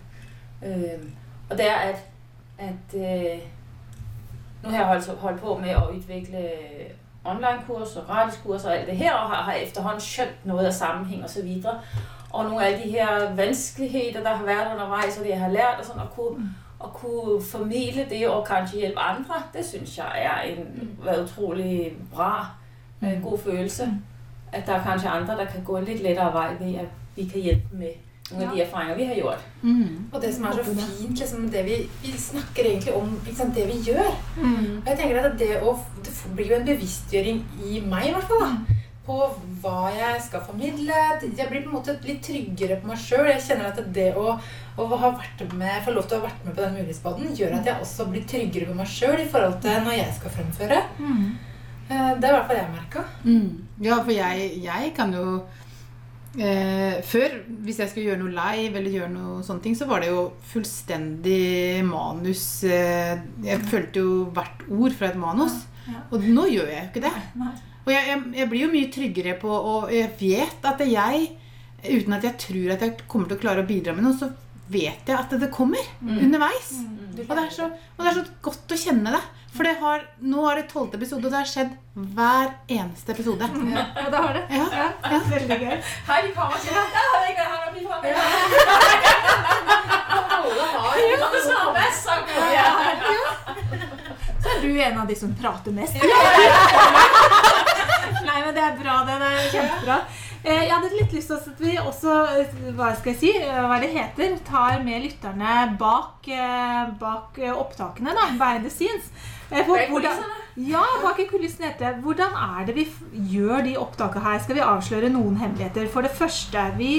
Og 1.51 1.59
det 1.59 1.67
er, 1.71 1.75
at, 1.91 2.05
at 2.59 2.95
øh, 2.95 3.39
nu 4.63 4.71
har 4.71 4.77
jeg 4.79 4.87
holdt, 4.87 5.19
holdt 5.21 5.41
på 5.41 5.59
med 5.59 5.77
å 5.77 5.91
utvikle 5.97 6.43
online-kurser, 7.25 8.01
gratis-kurs 8.07 8.65
og 8.65 8.73
alt 8.73 8.87
det 8.87 8.97
her, 8.97 9.13
og 9.13 9.29
har, 9.31 9.43
har 9.43 9.53
efterhånden 9.53 10.29
noe 10.45 10.67
av 10.67 10.73
sammenheng 10.73 11.25
osv. 11.25 11.25
og 11.25 11.31
så 11.31 11.43
videre. 11.43 11.75
Og 12.37 12.45
nogle 12.45 12.67
af 12.67 12.83
de 12.85 12.91
her 12.91 13.35
vanskeligheder, 13.35 14.23
der 14.23 14.35
har 14.35 14.45
været 14.45 14.73
undervejs, 14.73 15.19
og 15.19 15.25
det 15.25 15.31
jeg 15.31 15.41
har 15.41 15.51
lært, 15.51 15.77
og 15.79 15.85
sådan 15.85 16.03
at 16.03 16.11
kunne, 16.17 16.55
at 16.85 16.93
kunne 16.93 17.43
formidle 17.43 18.07
det 18.11 18.29
og 18.29 18.47
kanskje 18.47 18.79
hjælpe 18.81 18.99
andre, 18.99 19.35
det 19.55 19.65
synes 19.65 19.99
jeg 19.99 20.13
er 20.17 20.41
en 20.41 20.91
været 21.05 21.25
utrolig 21.25 21.93
bra, 22.15 22.47
en 23.03 23.23
god 23.23 23.39
følelse. 23.39 23.89
At 24.53 24.67
der 24.67 24.73
er 24.73 24.83
kanskje 24.83 25.09
andre, 25.09 25.37
der 25.37 25.45
kan 25.45 25.65
gå 25.65 25.77
en 25.77 25.85
lidt 25.85 26.03
lettere 26.03 26.33
vej 26.33 26.55
ved, 26.61 26.75
at 26.75 26.89
vi 27.17 27.25
kan 27.25 27.41
hjælpe 27.41 27.63
dem 27.71 27.79
med 27.79 27.93
nogle 28.31 28.47
af 28.47 28.53
de 28.57 28.63
erfaringer, 28.63 28.97
vi 28.97 29.05
har 29.05 29.15
gjort. 29.15 29.47
Mm. 29.63 30.09
Og 30.13 30.23
det 30.23 30.35
som 30.35 30.45
er 30.45 30.53
så 30.53 30.65
fint, 30.65 31.19
liksom, 31.19 31.51
det 31.51 31.65
vi, 31.65 31.91
vi 32.03 32.13
snakker 32.19 32.63
egentlig 32.65 32.95
om 32.95 33.21
ikke 33.27 33.39
sant, 33.39 33.55
det 33.55 33.67
vi 33.67 33.93
gjør. 33.93 34.11
Mm. 34.37 34.83
Og 34.85 34.91
jeg 34.91 34.99
tenker 34.99 35.21
at 35.23 35.39
det, 35.39 35.51
å, 35.63 35.79
det 36.05 36.13
blir 36.35 36.51
jo 36.51 36.59
en 36.61 36.67
bevisstgjøring 36.67 37.45
i 37.67 37.83
meg, 37.87 38.09
i 38.09 38.13
hvert 38.17 38.29
fall. 38.31 38.43
da, 38.43 38.77
På 39.07 39.17
hva 39.63 39.91
jeg 39.95 40.23
skal 40.25 40.41
formidle. 40.43 40.95
Jeg 41.23 41.47
blir 41.51 41.63
på 41.63 41.71
en 41.71 41.77
måte 41.77 41.95
litt 42.07 42.25
tryggere 42.27 42.81
på 42.83 42.89
meg 42.91 42.99
sjøl. 42.99 43.29
Jeg 43.31 43.45
kjenner 43.45 43.69
at 43.71 43.79
det 43.95 44.09
å, 44.19 44.33
å 44.83 44.87
ha 44.99 45.11
vært 45.15 45.45
med, 45.55 45.77
få 45.87 45.95
lov 45.95 46.09
til 46.11 46.17
å 46.19 46.23
ha 46.25 46.27
vært 46.27 46.41
med 46.45 46.57
på 46.57 46.65
den 46.65 46.75
mulighetsbaden, 46.81 47.29
gjør 47.39 47.55
at 47.61 47.69
jeg 47.71 47.85
også 47.85 48.09
blir 48.11 48.25
tryggere 48.27 48.67
på 48.71 48.75
meg 48.81 48.91
sjøl 48.91 49.21
i 49.23 49.29
forhold 49.31 49.61
til 49.63 49.79
når 49.87 49.95
jeg 50.01 50.17
skal 50.19 50.35
fremføre. 50.41 50.81
Mm. 50.99 51.29
Eh, 51.87 52.11
Det 52.19 52.27
er 52.27 52.33
i 52.33 52.35
hvert 52.35 52.49
fall 52.51 52.59
jeg 52.59 52.73
merka. 52.75 53.05
Mm. 53.23 53.47
Ja, 53.87 54.01
for 54.03 54.11
jeg, 54.17 54.51
jeg 54.65 54.91
kan 54.97 55.15
jo 55.15 55.27
eh, 56.41 56.99
Før, 57.07 57.39
hvis 57.63 57.79
jeg 57.79 57.93
skulle 57.93 58.09
gjøre 58.11 58.23
noe 58.25 58.35
live 58.35 58.81
eller 58.81 58.97
gjøre 58.99 59.13
noe 59.15 59.39
sånne 59.47 59.63
ting, 59.69 59.77
så 59.79 59.87
var 59.87 60.03
det 60.03 60.11
jo 60.11 60.27
fullstendig 60.51 61.85
manus. 61.87 62.43
Eh, 62.67 63.23
jeg 63.47 63.63
følte 63.71 64.03
jo 64.03 64.19
hvert 64.35 64.67
ord 64.67 64.99
fra 64.99 65.13
et 65.13 65.21
manus. 65.21 65.63
Ja. 65.87 66.03
Og 66.11 66.27
nå 66.27 66.49
gjør 66.51 66.75
jeg 66.75 66.83
jo 66.83 66.91
ikke 66.91 67.07
det. 67.07 67.15
Nei. 67.39 67.55
Og 67.87 67.93
jeg, 67.95 68.03
jeg, 68.11 68.23
jeg 68.41 68.49
blir 68.51 68.65
jo 68.67 68.71
mye 68.73 68.89
tryggere 68.91 69.37
på 69.39 69.51
Og 69.51 69.93
jeg 69.95 70.09
vet 70.19 70.65
at 70.67 70.81
jeg, 70.91 71.29
uten 71.87 72.17
at 72.17 72.25
jeg 72.27 72.35
tror 72.43 72.73
at 72.75 72.83
jeg 72.83 72.97
kommer 73.07 73.31
til 73.31 73.39
å 73.39 73.43
klare 73.45 73.63
å 73.63 73.69
bidra 73.69 73.95
med 73.95 74.03
noe, 74.09 74.17
så 74.19 74.27
vet 74.67 75.07
jeg 75.07 75.15
at 75.15 75.31
det 75.39 75.47
kommer 75.55 75.79
underveis. 76.03 76.73
Og, 77.17 77.31
det 77.31 77.43
er 77.45 77.53
så, 77.55 77.69
og 77.71 78.01
det 78.03 78.11
er 78.11 78.17
så 78.19 78.25
godt 78.43 78.73
å 78.75 78.79
kjenne 78.81 79.13
det. 79.15 79.23
For 79.57 79.65
det 79.65 79.77
har, 79.81 80.03
nå 80.21 80.43
er 80.51 80.59
det 80.59 80.67
tolvte 80.69 80.99
episode, 80.99 81.25
og 81.25 81.33
det 81.33 81.39
har 81.39 81.49
skjedd 81.49 81.71
hver 82.17 82.51
eneste 82.75 83.15
episode. 83.15 83.47
Ja, 83.71 83.85
ja, 83.97 84.09
det 84.13 84.19
har 84.27 84.33
det. 84.37 84.43
Ja, 84.53 84.67
Ja, 85.07 85.21
Veldig 85.31 85.59
gøy. 85.63 85.77
Hei, 86.11 86.19
vi 86.27 86.31
kan 86.35 86.51
ikke. 86.59 86.73
Alle 90.37 90.67
har 90.75 90.91
Og 91.31 91.39
så 91.47 91.61
masser. 91.79 92.19
Så 94.43 94.49
er 94.53 94.59
du 94.63 94.69
en 94.83 94.99
av 95.01 95.07
de 95.09 95.17
som 95.17 95.33
prater 95.41 95.73
mest. 95.73 95.95
Nei, 98.37 98.43
men 98.45 98.57
det 98.57 98.61
er 98.61 98.75
bra. 98.77 98.95
Det, 99.09 99.15
det 99.23 99.29
er 99.33 99.47
kjempebra. 99.55 99.95
Eh, 100.45 100.65
Jeg 100.67 100.73
hadde 100.75 100.91
litt 100.93 101.15
lyst 101.17 101.31
til 101.33 101.39
at 101.41 101.61
vi 101.63 101.77
også, 101.81 102.17
eh, 102.37 102.57
hva 102.77 102.91
skal 102.99 103.15
jeg 103.15 103.21
si, 103.23 103.31
eh, 103.41 103.61
hva 103.65 103.79
det 103.81 103.89
heter, 103.95 104.35
tar 104.45 104.83
med 104.85 105.07
lytterne 105.07 105.55
bak, 105.81 106.29
bak 107.01 107.41
opptakene, 107.55 108.13
da, 108.19 108.27
behind 108.37 108.67
the 108.69 108.73
scenes. 108.75 109.09
For 109.49 109.81
hvordan-? 109.95 110.21
Ja, 110.69 110.83
bak 111.03 111.23
i 111.23 111.27
kulissene 111.31 111.71
heter 111.71 111.95
det. 111.95 112.05
Hvordan 112.05 112.37
er 112.37 112.69
det 112.69 112.77
vi 112.77 112.85
gjør 113.33 113.65
de 113.65 113.75
opptakene 113.81 114.25
her? 114.27 114.45
Skal 114.45 114.59
vi 114.61 114.67
avsløre 114.67 115.11
noen 115.17 115.41
hemmeligheter? 115.41 115.89
For 115.93 116.05
det 116.05 116.13
første, 116.17 116.67
vi, 116.77 116.93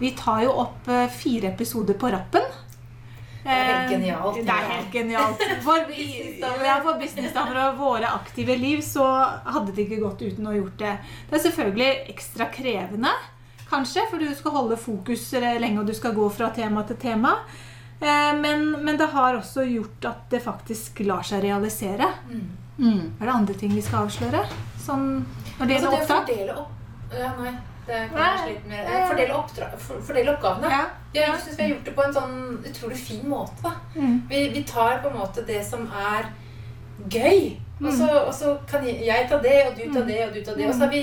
vi 0.00 0.14
tar 0.16 0.46
jo 0.46 0.56
opp 0.64 0.88
fire 1.20 1.52
episoder 1.52 1.98
på 2.00 2.12
rappen. 2.16 2.48
Er 3.48 3.64
helt 3.64 3.84
Eh, 3.84 3.90
genialt, 3.94 4.34
Det 4.36 4.54
er 4.54 4.68
helt 4.70 4.92
genialt. 4.92 5.42
For, 5.66 5.84
for 6.84 6.98
businessdamer 7.00 7.60
og 7.68 7.78
våre 7.78 8.10
aktive 8.12 8.56
liv 8.60 8.80
så 8.84 9.06
hadde 9.46 9.72
det 9.74 9.86
ikke 9.88 10.00
gått 10.02 10.22
uten 10.22 10.46
å 10.46 10.50
ha 10.52 10.58
gjort 10.58 10.78
det. 10.78 10.94
Det 11.30 11.38
er 11.38 11.44
selvfølgelig 11.48 11.90
ekstra 12.14 12.50
krevende, 12.52 13.12
kanskje, 13.70 14.02
for 14.10 14.18
du 14.18 14.28
skal 14.34 14.52
holde 14.58 14.76
fokus 14.76 15.32
eh, 15.38 15.58
lenge, 15.62 15.80
og 15.80 15.86
du 15.86 15.94
skal 15.94 16.12
gå 16.16 16.28
fra 16.34 16.50
tema 16.50 16.82
til 16.88 16.96
tema. 17.00 17.36
Eh, 18.00 18.32
Men, 18.40 18.70
men 18.84 18.96
det 18.98 19.06
har 19.12 19.36
også 19.38 19.64
gjort 19.68 20.04
at 20.10 20.28
det 20.30 20.42
faktisk 20.44 21.00
lar 21.06 21.22
seg 21.22 21.42
realisere. 21.44 22.08
Mm. 22.28 22.46
Mm. 22.80 23.00
Er 23.20 23.26
det 23.26 23.34
andre 23.34 23.54
ting 23.60 23.72
vi 23.76 23.82
skal 23.84 24.06
avsløre? 24.08 24.44
Sånn 24.80 25.08
når 25.58 25.66
det 25.68 25.76
Altså 25.76 25.90
gjelder 25.90 25.90
det 25.90 26.54
opptak? 26.54 26.58
opp... 26.58 26.76
Ja, 27.12 27.32
nei. 27.40 27.52
Det 27.86 28.00
kan. 28.12 28.52
Fordele, 29.08 29.34
oppdra... 29.34 29.70
for- 29.78 30.02
fordele 30.06 30.34
oppgavene. 30.34 30.70
Ja. 30.70 30.82
Jeg 31.14 31.40
syns 31.44 31.56
vi 31.58 31.62
har 31.64 31.70
gjort 31.74 31.84
det 31.88 31.94
på 31.96 32.04
en 32.06 32.14
sånn 32.14 32.36
utrolig 32.70 32.98
fin 33.00 33.24
måte. 33.28 33.56
da. 33.64 33.72
Mm. 33.96 34.20
Vi, 34.30 34.42
vi 34.54 34.62
tar 34.68 35.00
på 35.02 35.10
en 35.10 35.18
måte 35.18 35.42
det 35.48 35.62
som 35.66 35.88
er 35.90 36.28
gøy. 37.10 37.56
Og 37.80 37.92
så, 37.96 38.06
og 38.26 38.34
så 38.36 38.58
kan 38.68 38.84
jeg, 38.84 39.00
jeg 39.08 39.26
ta 39.30 39.38
det, 39.40 39.56
og 39.70 39.76
du 39.78 39.86
ta 39.94 40.02
det, 40.04 40.18
og 40.28 40.34
du 40.36 40.42
ta 40.44 40.54
det. 40.54 40.66
Og 40.68 40.74
så 40.76 40.84
har 40.84 40.90
vi, 40.92 41.02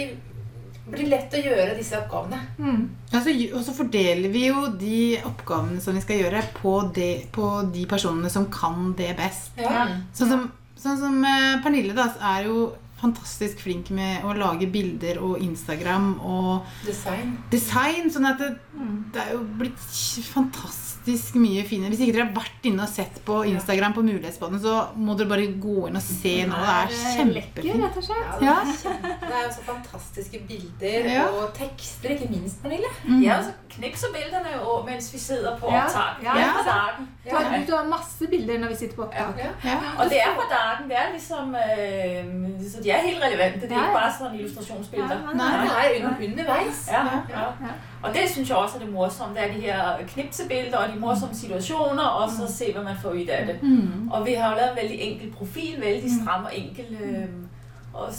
blir 0.87 1.01
det 1.03 1.09
lett 1.09 1.33
å 1.33 1.41
gjøre 1.41 1.73
disse 1.79 1.97
oppgavene. 1.97 2.37
Mm. 2.61 2.83
Altså, 3.11 3.33
og 3.57 3.63
så 3.65 3.73
fordeler 3.75 4.29
vi 4.31 4.45
jo 4.47 4.67
de 4.79 4.99
oppgavene 5.25 5.81
som 5.83 5.97
vi 5.97 6.03
skal 6.05 6.21
gjøre, 6.21 6.43
på 6.61 6.75
de, 6.95 7.09
på 7.33 7.49
de 7.73 7.87
personene 7.89 8.29
som 8.31 8.45
kan 8.53 8.93
det 8.99 9.15
best. 9.17 9.57
Ja. 9.59 9.87
Sånn 10.15 10.29
som, 10.35 10.45
sånn 10.77 10.99
som 11.01 11.17
eh, 11.25 11.57
Pernille 11.65 11.97
da, 11.97 12.11
er 12.37 12.45
jo 12.47 12.69
fantastisk 13.01 13.59
flink 13.61 13.89
med 13.93 14.23
å 14.25 14.33
lage 14.37 14.67
bilder 14.71 15.19
og 15.21 15.39
Instagram 15.41 16.19
og 16.19 16.65
Design. 16.85 17.37
design. 17.51 18.09
Sånn 18.09 18.25
at 18.29 18.37
det, 18.39 18.59
Mm. 18.77 19.11
det 19.13 19.21
er 19.21 19.31
jo 19.33 19.43
blitt 19.57 19.77
fantastisk 20.33 20.96
mye 21.39 21.63
finere. 21.67 21.89
Hvis 21.93 22.01
ikke 22.05 22.13
dere 22.17 22.25
har 22.27 22.33
vært 22.35 22.65
inne 22.69 22.83
og 22.83 22.89
sett 22.91 23.19
på 23.25 23.39
Instagram 23.47 23.93
på 23.95 24.03
Mulighetsbåten, 24.05 24.59
så 24.63 24.73
må 24.95 25.15
dere 25.17 25.29
bare 25.31 25.47
gå 25.63 25.87
inn 25.87 25.95
og 25.95 26.03
se 26.03 26.33
nå. 26.49 26.55
Det 26.57 26.73
er 26.73 26.93
kjempefint. 27.17 27.65
Ja, 28.41 28.55
det, 28.65 29.33
er 29.33 29.43
jo 29.45 29.51
så 29.55 29.63
fantastiske 29.67 30.39
bilder 30.47 31.09
Ja. 31.13 31.25
og 31.29 31.53
tekster, 31.57 32.09
ikke 32.15 32.29
minst, 32.31 32.61
Pernille. 32.63 32.89
Mm. 33.05 33.21
Ja, 33.23 33.39
så 33.43 33.51
knipser 33.77 34.07
bildene 34.13 34.55
jo 34.57 34.83
mens 34.85 35.09
vi 35.13 35.19
sidder 35.19 35.57
på 35.59 35.67
opptak. 35.67 36.23
ja, 36.23 36.37
Ja. 36.37 36.53
ja. 37.25 37.63
Du 37.67 37.75
har, 37.75 37.87
masse 37.87 38.27
bilder 38.27 38.59
når 38.59 38.67
vi 38.67 38.75
sitter 38.75 38.95
på 38.95 39.03
opptak. 39.03 39.37
Ja. 39.37 39.51
Ja. 39.63 39.77
Og 39.99 40.09
det 40.09 40.19
er 40.21 40.33
på 40.35 40.45
dagen. 40.49 40.89
Det 40.89 40.97
er 40.97 41.11
liksom 41.13 41.55
øh, 41.55 42.71
Så 42.71 42.83
de 42.83 42.91
er 42.91 43.01
helt 43.07 43.23
relevante. 43.23 43.61
Det 43.67 43.71
er 43.71 43.83
ikke 43.83 43.99
bare 43.99 44.13
sånne 44.19 44.39
illustrasjonsbilder. 44.39 45.17
Nei, 45.35 45.51
Nei. 45.67 45.85
Er 45.87 46.29
underveis. 46.29 46.87
Ja, 46.91 47.03
Ja. 47.29 47.45
ja. 47.67 47.75
Og 48.03 48.13
det 48.13 48.29
synes 48.29 48.49
jeg 48.49 48.57
også 48.57 48.75
er 48.77 48.79
det 48.85 48.93
morsomme. 48.93 49.33
Det 49.35 49.43
er 49.43 49.53
de 49.53 49.61
her 49.61 49.97
knipsebilder 50.13 50.77
og 50.77 50.93
de 50.93 50.96
morsomme 50.99 51.35
situasjoner, 51.35 52.03
og 52.03 52.29
så 52.31 52.53
se, 52.53 52.73
hvad 52.73 52.83
man 52.83 52.95
får 53.01 53.09
ud 53.09 53.25
af 53.25 53.45
det. 53.45 53.63
Mm. 53.63 54.09
Og 54.11 54.25
vi 54.25 54.33
har 54.33 54.49
jo 54.49 54.55
lavet 54.55 54.71
en 54.71 54.77
veldig 54.81 55.01
enkel 55.01 55.31
profil, 55.31 55.81
veldig 55.81 56.11
stram 56.23 56.43
og 56.43 56.51
enkel. 56.57 56.85
Og 57.93 58.09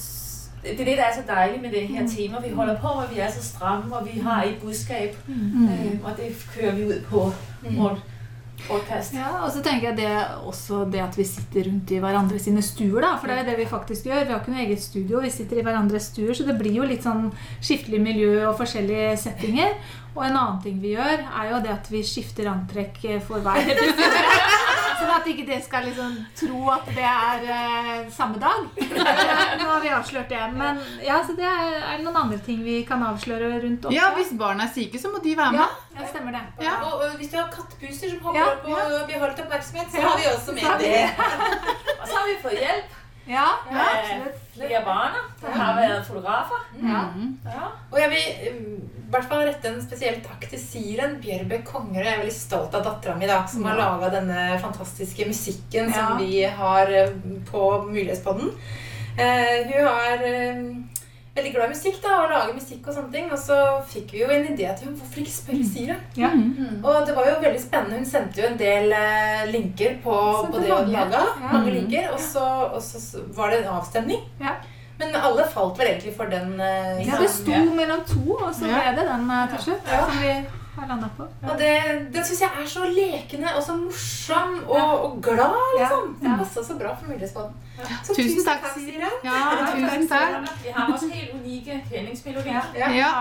det 0.62 0.80
er 0.80 0.84
det, 0.84 0.96
der 0.96 1.04
er 1.04 1.14
så 1.14 1.22
dejligt 1.28 1.62
med 1.62 1.70
det 1.70 1.88
her 1.88 2.08
tema. 2.08 2.36
Vi 2.48 2.54
holder 2.54 2.76
på, 2.76 2.86
hvor 2.86 3.06
vi 3.14 3.20
er 3.20 3.30
så 3.30 3.42
stramme, 3.42 3.96
og 3.96 4.08
vi 4.14 4.20
har 4.20 4.42
et 4.44 4.56
budskab. 4.62 5.16
Mm. 5.26 5.64
Øh, 5.64 5.98
og 6.04 6.10
det 6.16 6.46
kører 6.56 6.74
vi 6.74 6.84
ud 6.84 7.02
på 7.10 7.32
vort 8.66 8.88
test. 8.90 9.14
Ja, 9.16 9.30
og 9.44 9.52
så 9.54 9.62
tenker 9.64 9.90
jeg 9.90 9.98
det 10.00 10.12
også 10.48 10.82
det 10.90 11.02
at 11.04 11.16
vi 11.18 11.26
sitter 11.28 11.68
rundt 11.68 11.92
i 11.94 12.00
hverandre 12.02 12.40
sine 12.42 12.64
stuer, 12.64 13.00
da. 13.04 13.14
For 13.18 13.30
det 13.30 13.36
er 13.36 13.42
jo 13.42 13.48
det 13.50 13.58
vi 13.60 13.70
faktisk 13.70 14.10
gjør. 14.10 14.24
Vi 14.24 14.34
har 14.34 14.42
ikke 14.42 14.54
noe 14.54 14.64
eget 14.66 14.82
studio, 14.82 15.22
vi 15.24 15.32
sitter 15.34 15.60
i 15.60 15.64
hverandres 15.68 16.10
stuer. 16.12 16.34
Så 16.36 16.48
det 16.48 16.58
blir 16.60 16.80
jo 16.80 16.88
litt 16.88 17.06
sånn 17.06 17.28
skiftelig 17.60 18.02
miljø 18.02 18.34
og 18.48 18.58
forskjellige 18.60 19.16
settinger. 19.24 19.78
Og 20.16 20.24
en 20.26 20.34
annen 20.34 20.62
ting 20.64 20.80
vi 20.82 20.96
gjør, 20.96 21.26
er 21.28 21.52
jo 21.52 21.62
det 21.62 21.74
at 21.76 21.92
vi 21.92 22.02
skifter 22.06 22.50
antrekk 22.50 23.04
eh, 23.06 23.22
for 23.22 23.44
hver 23.44 23.62
episode. 23.76 24.37
Sånn 24.98 25.10
at 25.14 25.26
ikke 25.30 25.44
det 25.46 25.58
skal 25.62 25.84
liksom 25.86 26.14
tro 26.40 26.60
at 26.74 26.88
det 26.96 27.04
er 27.06 27.44
eh, 27.54 28.08
samme 28.10 28.40
dag. 28.42 28.64
Nå 29.60 29.66
har 29.68 29.80
vi 29.84 29.92
avslørt 29.94 30.28
det. 30.32 30.40
Men 30.58 30.80
ja, 31.06 31.20
så 31.26 31.36
det 31.38 31.46
er, 31.46 31.76
er 31.78 32.00
det 32.00 32.04
noen 32.08 32.18
andre 32.24 32.38
ting 32.42 32.64
vi 32.66 32.80
kan 32.88 33.04
avsløre 33.06 33.52
rundt 33.62 33.86
opptak? 33.86 33.94
ja, 33.94 34.08
hvis 34.18 34.32
barna 34.40 34.66
er 34.66 34.72
syke, 34.74 34.98
så 34.98 35.12
må 35.14 35.22
de 35.22 35.36
være 35.38 35.54
med. 35.54 35.62
ja, 35.62 36.00
det 36.02 36.10
stemmer 36.10 36.34
det. 36.34 36.42
Ja. 36.66 36.74
Og, 36.88 37.04
og 37.06 37.16
hvis 37.20 37.30
du 37.30 37.38
har 37.38 37.46
kattepuser 37.54 38.10
som 38.16 38.24
hopper 38.26 38.42
Ja, 38.42 38.50
opp 38.56 38.66
og 38.74 39.06
blir 39.10 39.22
holdt 39.22 39.42
oppmerksomhet, 39.46 39.92
så 39.94 40.02
Ja. 40.02 40.08
har 40.08 40.18
vi 40.18 40.30
også 40.34 40.58
med 40.58 40.82
det. 40.82 41.04
Og 42.00 42.06
så 42.06 42.14
har 42.18 42.26
vi 42.30 42.36
fått 42.42 42.58
hjælp 42.62 42.97
Ja, 43.28 43.46
ja 43.70 43.86
absolutt. 43.92 44.44
flere 44.54 44.80
da. 44.84 45.22
der 45.42 45.56
har 45.60 45.76
vært 45.76 46.06
fotografer. 46.08 46.62
Ja. 46.80 47.02
Ja. 47.44 47.70
Og 47.90 47.98
jeg 48.00 48.10
vil 48.14 48.28
i 48.48 49.10
hvert 49.12 49.28
fall 49.28 49.44
rette 49.48 49.70
en 49.70 49.80
spesiell 49.84 50.18
takk 50.24 50.48
til 50.50 50.60
Siren 50.60 51.16
Bjørbø 51.22 51.60
Kongerød. 51.68 52.04
Jeg 52.04 52.14
er 52.14 52.22
veldig 52.22 52.36
stolt 52.36 52.74
av 52.76 52.84
dattera 52.84 53.16
mi, 53.20 53.28
da, 53.28 53.42
som 53.48 53.64
har 53.68 53.78
laga 53.78 54.10
denne 54.16 54.48
fantastiske 54.62 55.28
musikken 55.28 55.92
som 55.92 56.14
Ja. 56.14 56.18
vi 56.20 56.42
har 56.44 56.92
eh, 56.92 57.16
på 57.50 57.64
Mulighetspodden. 57.88 58.52
Uh, 59.18 59.56
hun 59.66 59.86
har 59.86 60.24
eh, 60.24 60.60
veldig 61.38 61.52
glad 61.54 61.70
i 61.70 61.74
musikk 61.74 61.98
da, 62.04 62.14
og 62.24 62.30
lager 62.34 62.54
musikk 62.58 62.86
og 62.90 62.94
sånne 62.98 63.12
ting. 63.14 63.28
Og 63.32 63.38
så 63.40 63.58
fikk 63.92 64.12
vi 64.14 64.22
jo 64.24 64.30
en 64.34 64.48
idé 64.52 64.70
til 64.78 64.92
hvorfor 64.92 65.22
ikke 65.22 65.34
spørre 65.36 65.66
Siren? 65.72 66.00
Ja. 66.18 66.30
Mm. 66.34 66.80
Og 66.84 67.06
det 67.08 67.14
var 67.16 67.28
jo 67.30 67.36
veldig 67.44 67.62
spennende. 67.62 68.00
Hun 68.02 68.10
sendte 68.12 68.42
jo 68.42 68.48
en 68.50 68.58
del 68.60 68.92
eh, 68.98 69.44
linker 69.52 69.98
på, 70.04 70.16
på 70.52 70.62
det 70.64 70.72
hun 70.74 70.92
laga. 70.94 71.22
Ja. 71.40 71.52
Mange 71.56 71.72
linker. 71.78 72.10
Og 72.12 72.20
så, 72.20 72.44
og 72.74 72.82
så 72.84 73.24
var 73.38 73.50
det 73.54 73.62
en 73.64 73.72
avstemning. 73.78 74.26
Ja. 74.42 74.58
Men 74.98 75.14
alle 75.14 75.44
falt 75.46 75.76
vel 75.78 75.92
egentlig 75.92 76.14
for 76.18 76.26
den. 76.26 76.56
eh, 76.60 77.04
Ja, 77.06 77.18
det 77.22 77.28
sto 77.30 77.54
mellom 77.76 78.00
to, 78.08 78.24
og 78.34 78.50
så 78.54 78.66
Ja. 78.66 78.80
ble 78.82 78.96
det 78.98 79.04
den 79.12 79.30
eh, 79.30 79.44
til 79.54 79.64
slutt. 79.68 79.92
Ja. 79.92 80.00
Som 80.08 80.18
vi 80.24 80.32
har 80.80 80.90
landa 80.90 81.08
på. 81.16 81.26
Og 81.42 81.54
det, 81.60 81.72
den 82.14 82.26
syns 82.26 82.42
jeg 82.44 82.62
er 82.62 82.68
så 82.70 82.84
lekende 82.92 83.54
og 83.56 83.62
så 83.66 83.76
morsom 83.78 84.54
og, 84.66 84.92
og 85.04 85.16
glad, 85.22 85.56
liksom. 85.78 86.12
Ja. 86.22 86.28
Det 86.28 86.36
Passa 86.42 86.64
så 86.64 86.76
bra 86.78 86.94
for 86.98 87.10
Mulighetsbaden. 87.10 87.56
Så 88.06 88.14
Tusen 88.16 88.42
takk, 88.46 88.64
Siri. 88.74 89.02
Ja, 89.24 89.36
tusen 89.70 90.08
takk. 90.10 90.48
Vi 90.64 90.72
har 90.74 90.92
også 90.94 91.10
helt 91.12 91.34
unike 91.36 91.80
kendingsmelodi. 91.90 92.54
Ja. 92.54 92.64
Ja. 92.74 93.12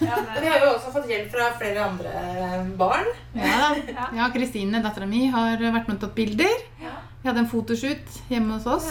Ja. 0.00 0.20
Og 0.36 0.40
vi 0.40 0.52
har 0.52 0.62
jo 0.64 0.70
også 0.74 0.94
fått 0.94 1.10
hjelp 1.10 1.28
fra 1.34 1.50
flere 1.58 1.84
andre 1.90 2.62
barn. 2.80 3.10
Ja, 3.36 3.74
ja 4.16 4.30
Kristine, 4.32 4.80
dattera 4.84 5.08
mi, 5.10 5.26
har 5.32 5.60
vært 5.60 5.90
med 5.90 5.98
og 5.98 6.06
tatt 6.06 6.16
bilder. 6.16 6.64
Ja. 6.82 6.96
Vi 7.20 7.30
hadde 7.30 7.44
en 7.44 7.50
fotoshoot 7.50 8.18
hjemme 8.30 8.56
hos 8.56 8.66
oss. 8.70 8.90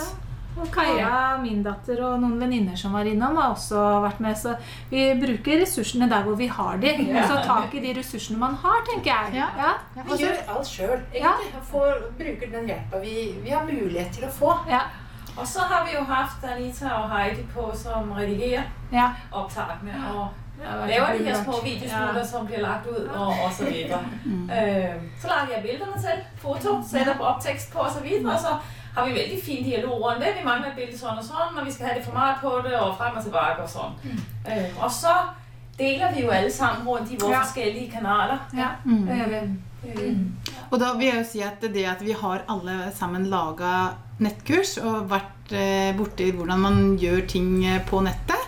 Og 0.55 0.67
Kaja, 0.71 1.35
min 1.41 1.63
datter 1.65 1.99
og 2.07 2.19
noen 2.23 2.37
venninner 2.39 2.77
som 2.79 2.93
var 2.95 3.07
innom, 3.09 3.35
har 3.35 3.51
også 3.51 3.81
vært 4.05 4.21
med. 4.23 4.37
Så 4.39 4.53
vi 4.91 5.07
bruker 5.19 5.59
ressursene 5.61 6.07
der 6.11 6.23
hvor 6.23 6.37
vi 6.39 6.47
har 6.47 6.77
de. 6.79 6.93
Og 7.11 7.25
så 7.27 7.41
tak 7.43 7.75
i 7.75 7.81
de 7.83 7.95
ressursene 7.99 8.39
man 8.39 8.55
har, 8.63 8.83
tenker 8.87 9.11
jeg. 9.11 9.41
Ja. 9.41 9.49
Ja. 9.59 9.73
Vi 10.11 10.21
gjør 10.23 10.39
alt 10.55 10.69
sjøl, 10.69 11.01
Ja. 11.13 11.33
egentlig. 11.35 11.65
Får, 11.71 12.07
bruker 12.21 12.53
den 12.55 12.71
hjelpa 12.71 13.03
vi, 13.03 13.35
vi 13.43 13.49
har 13.49 13.67
mulighet 13.67 14.15
til 14.15 14.29
å 14.29 14.31
få. 14.31 14.55
Ja. 14.71 14.85
Og 15.35 15.47
så 15.47 15.59
har 15.67 15.83
vi 15.85 15.97
jo 15.97 16.03
haft 16.07 16.43
Anita 16.47 16.93
og 17.01 17.09
Heidi 17.11 17.43
på, 17.53 17.67
som 17.75 18.11
redigerer 18.15 18.63
ja. 18.91 19.09
opptakene. 19.31 19.99
og 20.15 20.27
laver 20.87 21.17
de 21.17 21.25
her 21.25 21.43
små 21.43 21.59
videosmålene 21.63 21.65
videosnutter, 21.65 22.23
som 22.23 22.47
blir 22.47 22.61
lagt 22.63 22.87
ut, 22.87 23.09
og, 23.11 23.27
og 23.27 23.51
så 23.57 23.65
videre. 23.65 23.99
uh, 24.25 25.03
så 25.19 25.27
lager 25.27 25.53
jeg 25.55 25.63
bildene 25.63 26.01
selv, 26.01 26.21
foto, 26.37 26.77
Setter 26.87 27.17
på 27.17 27.23
opptekst 27.23 27.73
på 27.73 27.79
og 27.79 27.91
så 27.91 28.03
videre, 28.03 28.33
og 28.33 28.39
så 28.39 28.55
har 28.95 29.05
vi 29.07 29.13
veldig 29.13 29.39
fin 29.43 29.63
dialog 29.65 30.01
rundt 30.03 30.21
det. 30.23 30.33
Vi 30.39 30.45
mangler 30.45 30.69
et 30.71 30.75
bilde 30.79 30.97
sånn 30.97 31.17
og 31.19 31.23
sånn, 31.23 31.57
og 31.59 31.65
vi 31.65 31.71
skal 31.71 31.87
ha 31.87 31.93
det 31.97 32.05
format 32.05 32.37
på 32.41 32.53
det, 32.63 32.73
og 32.79 32.95
frem 32.97 33.17
og 33.17 33.23
tilbake 33.23 33.61
og 33.63 33.69
sånn. 33.69 33.93
Øh, 34.47 34.83
og 34.83 34.91
så 34.91 35.13
deler 35.77 36.13
vi 36.15 36.21
jo 36.23 36.29
alle 36.31 36.51
sammen 36.51 36.87
rundt 36.87 37.11
i 37.11 37.17
våre 37.19 37.31
Ja. 37.31 37.41
forskjellige 37.43 37.91
kanaler. 37.91 38.39
Ja, 38.55 38.69
Mm. 38.85 39.07
vi. 39.07 39.89
Øh, 39.89 40.17
Og 40.71 40.79
da 40.79 40.93
vil 40.97 41.07
jeg 41.07 41.17
jo 41.17 41.23
si 41.31 41.41
at 41.41 41.61
det 41.61 41.85
at 41.85 42.01
vi 42.01 42.11
har 42.11 42.41
alle 42.49 42.91
sammen 42.95 43.25
laga 43.29 43.89
nettkurs 44.19 44.77
og 44.77 45.09
vært 45.09 45.51
eh, 45.51 45.93
borti 45.97 46.31
hvordan 46.31 46.59
man 46.59 46.97
gjør 46.97 47.27
ting 47.27 47.65
eh, 47.65 47.81
på 47.85 48.01
nettet, 48.01 48.41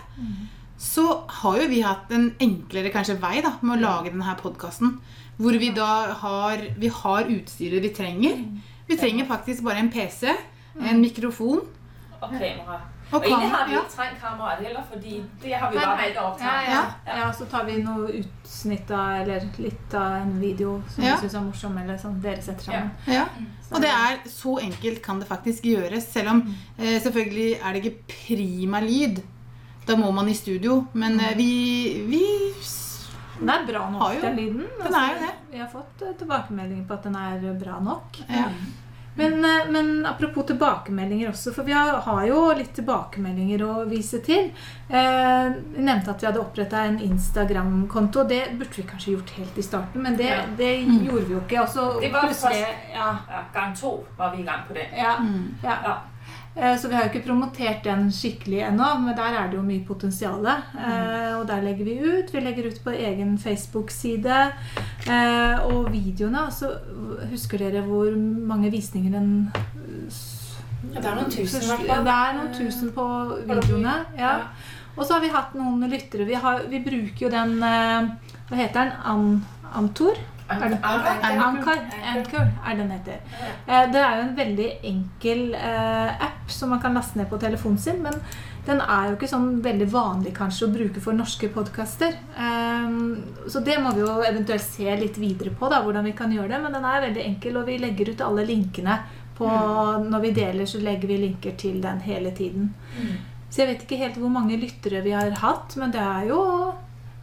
så 0.80 1.24
har 1.27 1.58
jo 1.62 1.68
vi 1.70 1.82
hatt 1.82 2.12
en 2.12 2.32
enklere 2.39 2.92
kanskje 2.94 3.20
vei 3.22 3.42
da, 3.42 3.51
med 3.62 3.77
å 3.77 3.82
lage 3.82 4.10
denne 4.12 4.36
podkasten. 4.42 5.00
Hvor 5.39 5.51
vi 5.60 5.70
da 5.72 6.13
har, 6.13 6.58
vi 6.77 6.88
har 6.88 7.24
utstyret 7.25 7.82
vi 7.82 7.89
trenger. 7.89 8.38
Vi 8.88 8.96
trenger 8.98 9.25
faktisk 9.27 9.63
bare 9.63 9.79
en 9.79 9.89
PC, 9.91 10.27
en 10.82 11.01
mikrofon 11.01 11.60
og 12.22 12.29
kamera. 12.32 12.77
og 13.12 13.20
Og 13.20 13.25
egentlig 13.25 13.50
har 13.51 13.67
vi 13.67 13.74
Ja. 13.74 13.79
ikke 13.79 13.96
trengt 13.96 14.22
kameraet 14.22 14.63
heller, 14.65 14.82
fordi 14.94 15.24
det 15.44 15.53
har 15.56 15.70
vi 15.72 15.77
jo 15.77 15.82
bare 15.86 15.98
med 15.98 16.15
valgt 16.15 16.41
å 16.41 16.44
Ja, 16.44 16.62
ja. 16.72 17.17
ja, 17.25 17.32
så 17.32 17.46
tar 17.46 17.65
vi 17.65 17.77
noe 17.84 18.08
utsnitt 18.20 18.91
av, 18.91 19.22
eller 19.22 19.41
litt 19.58 19.94
av 19.94 20.13
en 20.22 20.39
video 20.41 20.82
som 20.89 21.03
Ja. 21.03 21.15
vi 21.15 21.22
syns 21.27 21.34
er 21.36 21.41
morsom, 21.41 21.77
eller 21.77 21.98
som 21.98 22.20
dere 22.22 22.41
setter 22.41 22.63
sammen. 22.63 22.91
Ja. 23.08 23.25
Og 23.72 23.82
det 23.82 23.89
er 23.89 24.17
så 24.29 24.58
enkelt 24.60 25.01
kan 25.01 25.20
det 25.20 25.27
faktisk 25.27 25.63
gjøres. 25.63 26.03
Selv 26.12 26.29
om 26.29 26.56
eh, 26.79 27.00
selvfølgelig 27.01 27.60
er 27.63 27.74
det 27.74 27.86
ikke 27.86 28.03
prima 28.08 28.79
lyd. 28.79 29.22
Da 29.88 29.96
må 29.96 30.12
man 30.12 30.27
i 30.27 30.34
studio. 30.34 30.86
Men 30.94 31.20
eh, 31.20 31.36
vi, 31.38 32.03
vi 32.08 32.47
Den 33.39 33.50
er 33.50 33.65
bra 33.67 33.89
nok, 33.89 34.22
den 34.22 34.36
lyden. 34.36 34.65
den 34.84 34.94
er 34.96 35.08
jo 35.13 35.20
det. 35.25 35.34
Vi 35.51 35.58
har 35.60 35.67
fått 35.67 36.01
eh, 36.01 36.13
tilbakemeldinger 36.20 36.88
på 36.88 36.94
at 36.94 37.03
den 37.03 37.15
er 37.15 37.53
bra 37.53 37.79
nok. 37.79 38.17
ja. 38.29 38.50
Men, 39.17 39.44
eh, 39.46 39.65
men 39.74 40.06
apropos 40.06 40.46
tilbakemeldinger 40.46 41.29
også, 41.32 41.51
for 41.53 41.63
vi 41.65 41.72
har, 41.74 41.88
har 42.06 42.25
jo 42.27 42.53
litt 42.53 42.75
tilbakemeldinger 42.77 43.63
å 43.65 43.86
vise 43.89 44.20
til. 44.22 44.51
Eh, 44.89 45.48
vi 45.74 45.82
nevnte 45.88 46.12
at 46.13 46.22
vi 46.22 46.27
hadde 46.27 46.39
oppretta 46.44 46.84
en 46.86 47.00
Instagram-konto. 47.01 48.27
Det 48.29 48.44
burde 48.60 48.75
vi 48.77 48.84
kanskje 48.84 49.12
gjort 49.15 49.29
helt 49.39 49.58
i 49.58 49.63
starten, 49.65 50.03
men 50.03 50.17
det, 50.17 50.29
det 50.58 50.70
Mm. 50.86 51.00
gjorde 51.08 51.25
vi 51.25 51.34
jo 51.34 51.39
ikke. 51.41 51.62
Og 51.63 51.67
så 51.70 52.00
Det 52.01 52.12
var 52.13 52.22
plutselig 52.27 52.62
ja, 52.94 53.17
Ja, 53.29 53.41
gang 53.53 53.74
to 53.75 54.03
var 54.17 54.36
vi 54.36 54.44
i 54.44 54.46
gang 54.46 54.62
på 54.67 54.74
det. 54.75 54.86
ja, 54.98 55.15
Mm. 55.20 55.56
ja. 55.63 55.98
Eh, 56.57 56.77
Så 56.77 56.87
vi 56.89 56.95
har 56.95 57.03
jo 57.05 57.11
ikke 57.11 57.27
promotert 57.27 57.83
den 57.85 58.07
skikkelig 58.11 58.63
ennå, 58.71 58.87
men 59.03 59.15
der 59.17 59.35
er 59.37 59.49
det 59.51 59.57
jo 59.59 59.65
mye 59.65 59.83
potensial. 59.85 60.45
Eh, 60.47 61.33
og 61.37 61.45
der 61.47 61.61
legger 61.61 61.85
vi 61.85 61.97
ut. 62.01 62.31
Vi 62.33 62.39
legger 62.41 62.67
ut 62.71 62.79
på 62.83 62.93
egen 62.95 63.37
Facebook-side. 63.37 64.39
Eh, 65.07 65.65
og 65.69 65.91
videoene 65.93 66.45
altså, 66.47 66.71
Husker 67.31 67.57
dere 67.61 67.81
hvor 67.85 68.09
mange 68.17 68.71
visninger 68.71 69.11
den 69.11 69.51
Ja, 70.93 70.99
det 71.01 71.05
er 71.09 71.15
noen 71.15 71.31
tusen, 71.31 71.61
i 71.61 71.67
hvert 71.67 71.85
fall. 71.87 72.03
det 72.05 72.13
er 72.13 72.33
noen 72.37 72.53
tusen 72.53 72.91
på 72.95 73.05
videoene. 73.49 73.93
Ja. 74.17 74.33
Og 74.97 75.05
så 75.05 75.13
har 75.13 75.21
vi 75.21 75.29
hatt 75.33 75.53
noen 75.57 75.85
lyttere. 75.89 76.25
Vi, 76.25 76.33
har, 76.33 76.63
vi 76.69 76.79
bruker 76.85 77.27
jo 77.27 77.29
den 77.29 77.57
Hva 77.61 78.55
heter 78.57 78.79
den? 78.81 78.91
An, 79.05 79.45
Antor? 79.77 80.17
Det- 80.48 80.80
Anchor. 80.84 81.38
Anchor. 81.44 81.77
Anchor 82.16 82.48
er 82.66 82.75
den 82.77 82.92
heter. 82.92 83.20
Eh, 83.68 83.86
Det 83.92 84.01
er 84.01 84.16
jo 84.18 84.22
en 84.30 84.36
veldig 84.36 84.70
enkel 84.84 85.54
eh, 85.56 86.24
app 86.27 86.50
som 86.50 86.70
man 86.70 86.80
kan 86.80 86.94
laste 86.94 87.18
ned 87.20 87.30
på 87.30 87.39
telefonen 87.39 87.77
sin. 87.77 88.01
Men 88.01 88.13
den 88.66 88.80
er 88.82 89.10
jo 89.10 89.16
ikke 89.18 89.27
sånn 89.32 89.62
veldig 89.63 89.88
vanlig 89.92 90.34
kanskje 90.36 90.68
å 90.68 90.74
bruke 90.74 91.01
for 91.01 91.13
norske 91.13 91.50
podkaster. 91.50 92.16
Så 93.48 93.63
det 93.63 93.77
må 93.80 93.94
vi 93.96 94.01
jo 94.01 94.22
eventuelt 94.27 94.62
se 94.63 94.96
litt 95.00 95.18
videre 95.18 95.51
på, 95.56 95.70
da, 95.72 95.82
hvordan 95.84 96.04
vi 96.04 96.12
kan 96.18 96.32
gjøre 96.32 96.50
det. 96.50 96.62
Men 96.63 96.74
den 96.74 96.86
er 96.86 97.01
veldig 97.08 97.24
enkel, 97.25 97.58
og 97.58 97.66
vi 97.70 97.77
legger 97.80 98.10
ut 98.12 98.22
alle 98.22 98.46
linkene. 98.46 99.00
På, 99.38 99.46
når 100.01 100.20
vi 100.24 100.32
deler, 100.34 100.66
så 100.66 100.80
legger 100.82 101.08
vi 101.08 101.18
linker 101.22 101.54
til 101.58 101.80
den 101.82 102.00
hele 102.01 102.32
tiden. 102.32 102.72
Mm. 102.98 103.12
Så 103.50 103.62
jeg 103.62 103.68
vet 103.68 103.84
ikke 103.86 104.00
helt 104.01 104.16
hvor 104.18 104.30
mange 104.34 104.58
lyttere 104.60 105.04
vi 105.04 105.12
har 105.13 105.30
hatt, 105.44 105.75
men 105.77 105.92
det 105.94 106.01
er 106.01 106.25
jo 106.32 106.39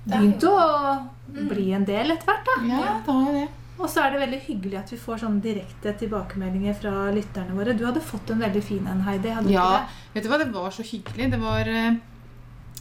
begynt 0.07 0.45
å 0.51 1.11
Mm. 1.35 1.49
bli 1.49 1.73
en 1.73 1.85
del 1.85 2.11
etter 2.13 2.27
hvert. 2.27 2.45
da. 2.45 2.55
Ja, 2.69 2.81
det 3.07 3.13
har 3.13 3.33
det. 3.33 3.49
Og 3.79 3.89
så 3.91 4.03
er 4.05 4.11
det 4.13 4.21
veldig 4.21 4.41
hyggelig 4.47 4.79
at 4.79 4.91
vi 4.93 4.97
får 5.03 5.19
sånne 5.19 5.41
direkte 5.43 5.93
tilbakemeldinger 5.99 6.75
fra 6.79 6.91
lytterne 7.11 7.57
våre. 7.57 7.73
Du 7.77 7.85
hadde 7.85 8.01
fått 8.01 8.31
en 8.31 8.39
veldig 8.39 8.63
fin 8.63 8.87
en, 8.87 9.01
Heidi. 9.03 9.31
hadde 9.35 9.49
du 9.49 9.53
Ja, 9.53 9.87
vet 10.15 10.23
du 10.23 10.29
hva, 10.29 10.39
det 10.39 10.53
var 10.53 10.71
så 10.71 10.85
hyggelig. 10.87 11.31
Det 11.33 11.41
var 11.41 11.67
eh, 11.67 11.97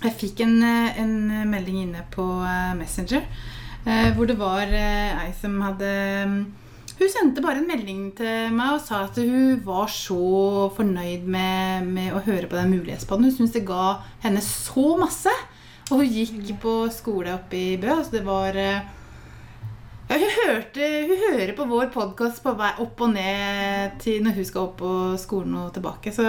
Jeg 0.04 0.14
fikk 0.20 0.42
en, 0.42 0.62
eh, 0.62 1.00
en 1.00 1.50
melding 1.50 1.80
inne 1.88 2.04
på 2.12 2.28
eh, 2.46 2.74
Messenger 2.76 3.24
eh, 3.88 4.12
hvor 4.14 4.28
det 4.28 4.38
var 4.38 4.68
ei 4.68 5.32
som 5.40 5.56
hadde 5.62 5.90
mm, 6.28 6.46
Hun 7.00 7.10
sendte 7.10 7.42
bare 7.42 7.58
en 7.64 7.68
melding 7.68 8.12
til 8.16 8.52
meg 8.54 8.76
og 8.76 8.82
sa 8.82 9.06
at 9.06 9.16
hun 9.16 9.62
var 9.66 9.88
så 9.88 10.70
fornøyd 10.76 11.24
med, 11.26 11.88
med 11.88 12.14
å 12.14 12.22
høre 12.22 12.46
på 12.48 12.56
den 12.60 12.70
mulighetspodden. 12.70 13.24
Hun 13.24 13.32
syntes 13.34 13.54
det 13.54 13.66
ga 13.66 13.98
henne 14.22 14.42
så 14.46 14.98
masse. 15.00 15.32
Og 15.92 16.00
hun 16.00 16.12
gikk 16.12 16.54
på 16.64 16.74
skole 16.94 17.34
oppe 17.36 17.58
i 17.60 17.78
Bø. 17.82 17.96
Så 18.04 18.16
det 18.16 18.24
var 18.26 18.56
eh, 18.60 18.84
ja, 20.10 20.20
hun, 20.20 20.30
hørte, 20.40 20.92
hun 21.10 21.24
hører 21.28 21.56
på 21.58 21.66
vår 21.70 21.90
podkast 21.94 22.44
på 22.44 22.54
vei 22.60 22.74
opp 22.84 23.02
og 23.04 23.16
ned 23.16 23.98
til 24.04 24.24
når 24.24 24.38
hun 24.40 24.48
skal 24.48 24.70
opp 24.70 24.78
på 24.82 24.94
skolen 25.22 25.58
og 25.64 25.74
tilbake. 25.76 26.14
Så, 26.16 26.24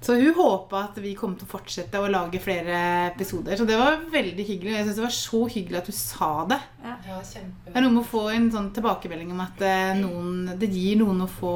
så 0.00 0.16
hun 0.16 0.32
håpa 0.36 0.86
at 0.88 1.00
vi 1.04 1.12
kom 1.18 1.36
til 1.36 1.48
å 1.48 1.52
fortsette 1.52 2.00
å 2.00 2.08
lage 2.12 2.40
flere 2.42 2.80
episoder. 3.10 3.58
Så 3.60 3.68
det 3.68 3.76
var 3.80 4.00
veldig 4.12 4.48
hyggelig. 4.48 4.76
Jeg 4.76 4.86
synes 4.86 5.00
det 5.00 5.06
var 5.08 5.16
så 5.18 5.42
hyggelig 5.52 5.82
at 5.82 5.92
du 5.92 5.96
sa 5.98 6.32
det. 6.48 6.60
Ja, 6.84 6.96
Det 7.20 7.74
er 7.74 7.84
noe 7.84 7.92
med 7.92 8.04
å 8.06 8.08
få 8.08 8.24
en 8.32 8.50
sånn 8.54 8.72
tilbakemelding 8.76 9.36
om 9.36 9.44
at 9.44 9.64
eh, 9.68 9.92
noen, 10.00 10.56
det 10.56 10.72
gir 10.72 11.00
noen 11.02 11.26
å 11.26 11.30
få 11.38 11.54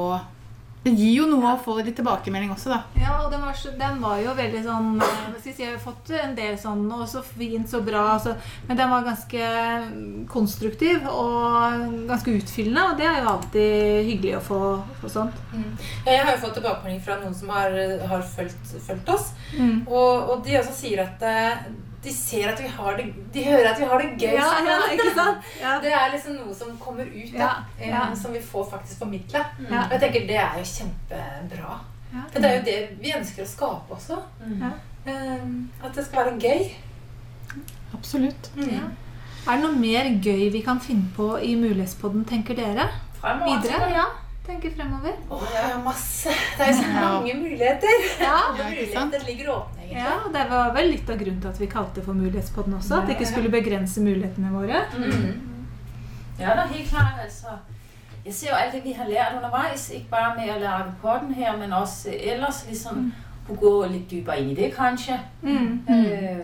Det 0.83 0.91
gir 0.91 1.13
jo 1.21 1.27
noe 1.31 1.53
å 1.53 1.59
få 1.63 1.77
litt 1.79 1.95
tilbakemelding 1.95 2.49
også, 2.51 2.73
da. 2.73 2.79
Ja, 2.99 3.13
og 3.23 3.29
den 3.31 3.43
var, 3.45 3.53
så, 3.55 3.71
den 3.79 4.01
var 4.03 4.17
jo 4.19 4.33
veldig 4.35 4.63
sånn 4.65 4.89
eh, 4.97 5.13
hva 5.29 5.37
skal 5.37 5.49
jeg 5.49 5.55
si, 5.55 5.63
Jeg 5.63 5.71
har 5.71 5.79
fått 5.79 6.11
en 6.19 6.33
del 6.35 6.57
sånn 6.59 6.81
Å, 6.91 7.05
så 7.07 7.21
fint, 7.23 7.69
så 7.71 7.79
bra. 7.85 8.17
Så, 8.19 8.33
men 8.67 8.79
den 8.79 8.91
var 8.91 9.05
ganske 9.07 9.47
konstruktiv 10.33 11.07
og 11.07 11.87
ganske 12.09 12.35
utfyllende, 12.35 12.83
og 12.89 12.99
det 12.99 13.07
er 13.07 13.21
jo 13.21 13.31
alltid 13.37 14.09
hyggelig 14.09 14.35
å 14.41 14.43
få, 14.49 14.59
få 14.99 15.13
sånt. 15.15 15.39
Mm. 15.53 15.71
Ja, 16.03 16.17
jeg 16.17 16.25
har 16.25 16.35
jo 16.35 16.43
fått 16.43 16.59
tilbakemelding 16.59 17.01
fra 17.07 17.19
noen 17.21 17.37
som 17.37 17.55
har, 17.55 17.79
har 18.11 18.27
fulgt, 18.35 18.75
fulgt 18.89 19.15
oss. 19.15 19.31
Mm. 19.55 19.85
Og, 19.87 20.33
og 20.35 20.43
de 20.43 20.59
også 20.59 20.75
sier 20.83 21.05
at 21.05 21.23
eh, 21.29 21.65
de 22.03 22.11
ser 22.13 22.49
at 22.51 22.59
vi 22.59 22.67
har 22.67 22.97
det 22.99 23.05
De 23.33 23.43
hører 23.45 23.69
at 23.71 23.79
vi 23.79 23.85
har 23.89 24.01
det 24.03 24.09
gøy 24.19 24.33
Ja, 24.35 24.47
ja, 24.67 24.77
ikke 24.91 25.13
sant? 25.15 25.45
Ja. 25.63 25.77
Det 25.83 25.91
er 25.93 26.11
liksom 26.13 26.35
noe 26.41 26.53
som 26.55 26.73
kommer 26.77 27.05
ut, 27.07 27.31
da. 27.33 27.39
Ja, 27.39 27.51
eh, 27.79 27.89
ja. 27.89 28.01
Som 28.15 28.33
vi 28.35 28.41
får 28.43 28.65
faktisk 28.71 28.99
formidla. 28.99 29.45
Ja. 29.69 29.85
Og 29.85 29.91
jeg 29.95 30.01
tenker 30.03 30.27
det 30.27 30.39
er 30.43 30.57
jo 30.59 30.65
kjempebra. 30.73 31.77
Ja. 32.13 32.23
For 32.33 32.39
det 32.43 32.49
er 32.49 32.57
jo 32.59 32.65
det 32.67 32.79
vi 33.01 33.13
ønsker 33.17 33.43
å 33.45 33.51
skape 33.53 33.95
også. 33.97 34.19
Ja. 34.59 34.73
Eh, 35.05 35.47
at 35.83 35.95
det 35.95 36.05
skal 36.05 36.25
være 36.25 36.39
gøy. 36.39 36.67
Absolutt. 37.93 38.51
Mm. 38.57 38.69
Ja. 38.73 38.83
Er 39.43 39.57
det 39.59 39.63
noe 39.65 39.75
mer 39.79 40.07
gøy 40.23 40.49
vi 40.53 40.61
kan 40.65 40.79
finne 40.81 41.09
på 41.15 41.33
i 41.43 41.55
Mulighetspodden, 41.59 42.23
tenker 42.29 42.55
dere? 42.57 42.85
Fremover. 43.19 43.59
Videre? 43.63 43.89
Ja, 43.91 44.05
tenker 44.47 44.71
fremover. 44.75 45.17
Å, 45.31 45.39
det 45.51 45.63
er 45.67 45.77
masse. 45.83 46.31
Det 46.57 46.63
er 46.67 46.71
jo 46.71 46.77
så 46.79 46.87
Ja. 46.87 47.01
mange 47.17 47.33
muligheter. 47.41 48.07
Ja, 48.21 48.37
Alle 48.49 48.63
Ja, 48.63 48.69
ikke 48.71 48.93
sant? 48.93 49.11
muligheter 49.11 49.27
ligger 49.27 49.51
åpne. 49.57 49.82
Ja, 49.95 50.13
det 50.33 50.43
var 50.49 50.73
vel 50.75 50.89
litt 50.91 51.09
av 51.09 51.17
grunnen 51.19 51.41
til 51.41 51.49
at 51.49 51.59
vi 51.61 51.65
kalte 51.71 51.95
det 51.99 52.03
for 52.05 52.13
Mulighetspodden 52.13 52.73
også. 52.73 52.95
At 53.01 53.07
det 53.07 53.15
ikke 53.17 53.25
skulle 53.31 53.49
begrense 53.53 54.01
mulighetene 54.01 54.51
våre. 54.53 54.81
Mm. 54.97 55.41
Ja, 56.39 56.55
da 56.55 56.65
helt 56.71 56.89
klart. 56.89 57.19
Altså, 57.23 57.47
jeg 58.25 58.33
ser 58.33 58.49
jo 58.49 58.55
alt 58.55 58.73
det, 58.73 58.83
vi 58.83 58.91
har 58.97 59.05
lært 59.09 59.35
underveis. 59.37 59.89
Ikke 59.93 60.09
bare 60.11 60.33
med 60.37 60.49
å 60.55 60.59
lage 60.63 60.93
podden 61.01 61.33
her, 61.33 61.57
men 61.57 61.73
også 61.73 62.09
ellers 62.19 62.65
liksom 62.69 63.13
kunne 63.47 63.59
gå 63.59 63.73
litt 63.91 64.09
dypere 64.11 64.39
inn 64.41 64.49
i 64.49 64.55
det, 64.55 64.73
kanskje. 64.77 65.19
Mm. 65.41 65.79
Øh, 65.89 66.43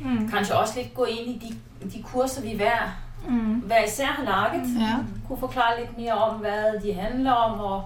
Mm. 0.00 0.28
kanskje 0.28 0.54
også 0.54 0.76
litt 0.76 0.94
gå 0.94 1.04
inn 1.08 1.28
i 1.30 1.38
de, 1.40 1.54
de 1.90 2.02
kurser 2.02 2.42
vi 2.42 2.56
hver, 2.56 2.90
Mm. 3.28 3.62
hver 3.66 3.84
især 3.86 4.04
har 4.18 4.24
laget. 4.24 4.66
Ja. 4.80 4.96
Kunne 5.28 5.40
forklare 5.40 5.80
litt 5.80 5.98
mer 5.98 6.12
om 6.14 6.40
hva 6.40 6.78
de 6.82 6.92
handler 6.92 7.32
om, 7.32 7.60
og, 7.60 7.82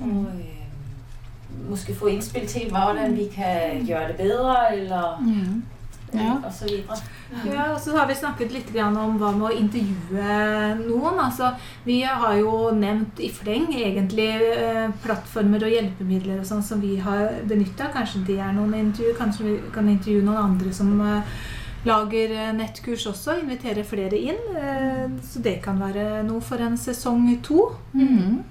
og 0.00 0.26
øh, 0.26 0.55
måske 1.68 1.94
få 1.94 2.08
innspill 2.12 2.46
til 2.48 2.70
hvordan 2.70 3.16
vi 3.16 3.28
kan 3.34 3.82
gjøre 3.86 4.12
det 4.12 4.16
bedre, 4.18 4.58
eller 4.72 5.16
Mm. 5.20 5.62
Ja. 6.14 6.36
og 6.46 6.52
så 6.52 6.64
videre. 6.64 6.96
Ja, 7.44 7.72
og 7.74 7.80
så 7.80 7.96
har 7.96 8.06
vi 8.06 8.14
snakket 8.14 8.52
litt 8.52 8.68
om 8.78 9.18
hva 9.18 9.32
med 9.36 9.50
å 9.50 9.58
intervjue 9.58 10.76
noen. 10.86 11.18
Altså, 11.18 11.50
vi 11.84 12.02
har 12.02 12.36
jo 12.38 12.70
nevnt 12.70 13.18
i 13.20 13.28
fleng 13.28 13.66
egentlig 13.74 14.28
eh, 14.56 14.88
plattformer 15.02 15.66
og 15.66 15.74
hjelpemidler 15.74 16.38
og 16.40 16.46
sånn 16.46 16.62
som 16.62 16.80
vi 16.80 16.96
har 17.02 17.42
benytta. 17.48 17.90
Kanskje 17.92 18.24
det 18.26 18.38
er 18.38 18.52
noen 18.54 18.74
intervju, 18.74 19.14
kanskje 19.18 19.44
vi 19.44 19.56
kan 19.74 19.88
intervjue 19.88 20.22
noen 20.22 20.44
andre 20.44 20.72
som 20.72 20.94
eh, 21.00 21.22
lager 21.84 22.30
eh, 22.30 22.52
nettkurs 22.54 23.06
også. 23.10 23.40
Invitere 23.42 23.84
flere 23.84 24.16
inn. 24.16 25.18
Så 25.22 25.42
det 25.42 25.60
kan 25.66 25.78
være 25.82 26.22
noe 26.26 26.40
for 26.40 26.62
en 26.62 26.78
sesong 26.78 27.28
to. 27.42 27.72
Mm. 27.92 28.44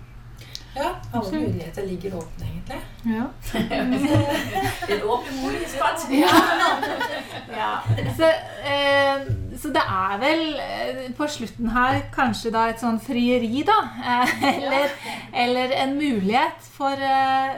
Ja, 0.76 0.90
alle 1.14 1.32
muligheter 1.32 1.86
ligger 1.88 2.18
åpne, 2.20 2.46
egentlig. 2.52 2.82
Ja. 3.16 3.26
En 4.90 5.04
åpen 5.04 5.38
mulighetspott. 5.44 6.06
Ja, 7.56 7.70
så, 8.18 8.30
eh, 8.74 9.22
så 9.62 9.72
det 9.72 9.84
er 9.86 10.18
vel 10.20 10.44
eh, 10.60 11.00
på 11.18 11.28
slutten 11.32 11.70
her 11.72 12.02
kanskje 12.16 12.52
da 12.56 12.66
et 12.74 12.82
sånn 12.84 13.00
frieri, 13.00 13.64
da. 13.68 13.78
Eh, 14.04 14.36
eller, 14.52 14.94
eller 15.46 15.76
en 15.86 15.96
mulighet 16.00 16.68
for 16.76 17.00
eh, 17.00 17.56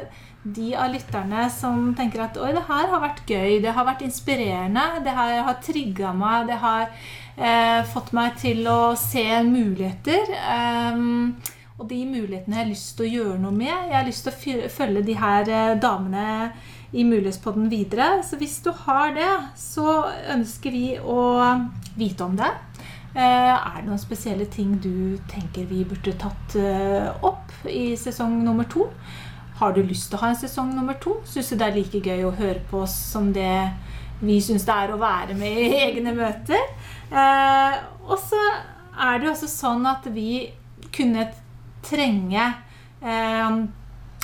de 0.47 0.69
av 0.80 0.93
lytterne 0.93 1.47
som 1.51 1.89
tenker 1.97 2.21
at 2.27 2.38
oi, 2.39 2.51
det 2.56 2.67
her 2.69 2.88
har 2.93 3.01
vært 3.03 3.25
gøy, 3.27 3.58
det 3.65 3.73
har 3.75 3.88
vært 3.89 4.06
inspirerende, 4.06 4.86
det 5.03 5.15
her 5.17 5.41
har 5.49 5.58
trigga 5.65 6.13
meg, 6.15 6.47
det 6.51 6.60
har 6.62 6.86
eh, 7.36 7.82
fått 7.91 8.13
meg 8.15 8.38
til 8.39 8.62
å 8.71 8.93
se 8.99 9.25
muligheter. 9.47 10.30
ehm, 10.53 11.36
og 11.78 11.86
de 11.92 12.00
mulighetene 12.10 12.56
jeg 12.58 12.63
har 12.63 12.72
lyst 12.72 12.96
til 12.98 13.06
å 13.06 13.12
gjøre 13.12 13.40
noe 13.42 13.54
med. 13.54 13.70
Jeg 13.70 13.94
har 13.94 14.08
lyst 14.08 14.26
til 14.26 14.63
å 14.66 14.70
følge 14.74 15.04
de 15.06 15.16
her 15.20 15.50
eh, 15.54 15.76
damene 15.78 16.24
i 16.98 17.04
Mulighetspodden 17.06 17.68
videre. 17.70 18.24
Så 18.26 18.40
hvis 18.42 18.56
du 18.66 18.72
har 18.86 19.13
det, 19.13 19.30
så 19.62 20.08
ønsker 20.34 20.74
vi 20.74 20.96
å 20.98 21.20
vite 22.00 22.26
om 22.26 22.34
det. 22.40 22.50
Eh, 23.13 23.54
Er 23.54 23.78
det 23.78 23.86
noen 23.92 24.02
spesielle 24.02 24.50
ting 24.50 24.74
du 24.82 25.20
tenker 25.30 25.70
vi 25.70 25.84
burde 25.86 26.16
tatt 26.18 26.58
eh, 26.58 27.12
opp 27.22 27.54
i 27.70 27.92
sesong 28.00 28.40
nummer 28.42 28.66
to? 28.74 28.90
Har 29.62 29.78
du 29.78 29.84
lyst 29.86 30.10
til 30.10 30.18
å 30.18 30.24
ha 30.26 30.34
en 30.34 30.42
sesong 30.42 30.74
nummer 30.74 30.98
to? 31.02 31.20
Syns 31.30 31.54
du 31.54 31.60
det 31.62 31.70
er 31.70 31.78
like 31.78 32.02
gøy 32.02 32.26
å 32.26 32.34
høre 32.42 32.62
på 32.72 32.82
oss 32.88 32.98
som 33.13 33.30
det 33.38 33.54
vi 34.26 34.42
syns 34.42 34.66
det 34.66 34.74
er 34.74 34.96
å 34.96 35.02
være 35.02 35.38
med 35.38 35.62
i 35.62 35.72
egne 35.92 36.18
møter? 36.18 36.62
Og 38.10 38.18
så 38.22 38.42
er 38.98 39.20
det 39.22 39.28
jo 39.30 39.34
også 39.36 39.50
sånn 39.50 39.86
at 39.90 40.10
vi 40.13 40.48
kunne 40.94 41.28
trenge 41.88 42.45
eh, 43.02 43.58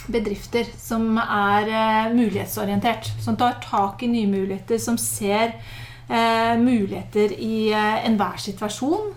bedrifter 0.07 0.67
som 0.77 1.17
er 1.21 1.69
eh, 1.71 2.11
mulighetsorientert. 2.15 3.13
Som 3.23 3.37
tar 3.39 3.61
tak 3.63 4.03
i 4.03 4.11
nye 4.11 4.29
muligheter, 4.29 4.81
som 4.81 4.99
ser 4.99 5.55
eh, 6.09 6.53
muligheter 6.59 7.35
i 7.39 7.71
enhver 7.73 8.39
situasjon. 8.41 9.13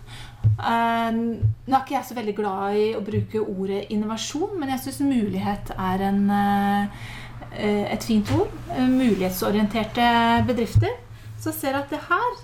Nå 0.47 1.73
er 1.75 1.81
ikke 1.81 1.97
jeg 1.97 2.07
så 2.07 2.15
veldig 2.15 2.35
glad 2.37 2.77
i 2.79 2.85
å 2.95 3.03
bruke 3.03 3.41
ordet 3.43 3.89
innovasjon, 3.91 4.53
men 4.61 4.71
jeg 4.71 4.85
syns 4.85 5.01
mulighet 5.03 5.73
er 5.75 6.05
en, 6.07 6.21
et 7.59 8.07
fint 8.07 8.31
ord. 8.37 8.55
Mulighetsorienterte 8.79 10.07
bedrifter 10.47 10.95
som 11.43 11.51
ser 11.51 11.81
at 11.81 11.91
det 11.91 11.99
her 12.07 12.39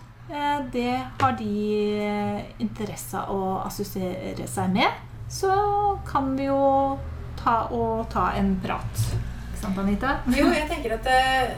det 0.75 0.99
har 1.21 1.39
de 1.39 1.55
interesse 2.63 3.23
av 3.23 3.31
å 3.39 3.55
assosiere 3.63 4.51
seg 4.51 4.75
med. 4.75 5.12
Så 5.33 5.53
kan 6.07 6.33
vi 6.37 6.45
jo 6.51 6.99
ta 7.41 7.55
og 7.73 8.05
ta 8.13 8.29
en 8.39 8.55
prat. 8.63 9.05
Ikke 9.53 9.63
sant, 9.63 9.79
Anita? 9.81 10.17
Jo, 10.37 10.51
jeg 10.53 10.69
tenker 10.69 10.97
at 10.99 11.07
eh, 11.09 11.55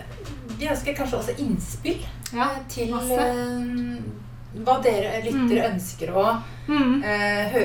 vi 0.59 0.69
ønsker 0.71 0.95
kanskje 0.97 1.19
også 1.19 1.35
innspill 1.43 2.05
Ja, 2.35 2.47
til 2.71 2.93
masse. 2.95 3.19
eh, 3.19 4.61
hva 4.65 4.77
dere 4.85 5.17
lyttere 5.25 5.71
ønsker 5.73 6.13
å 6.15 6.27
Mm. 6.67 7.03
eh, 7.05 7.57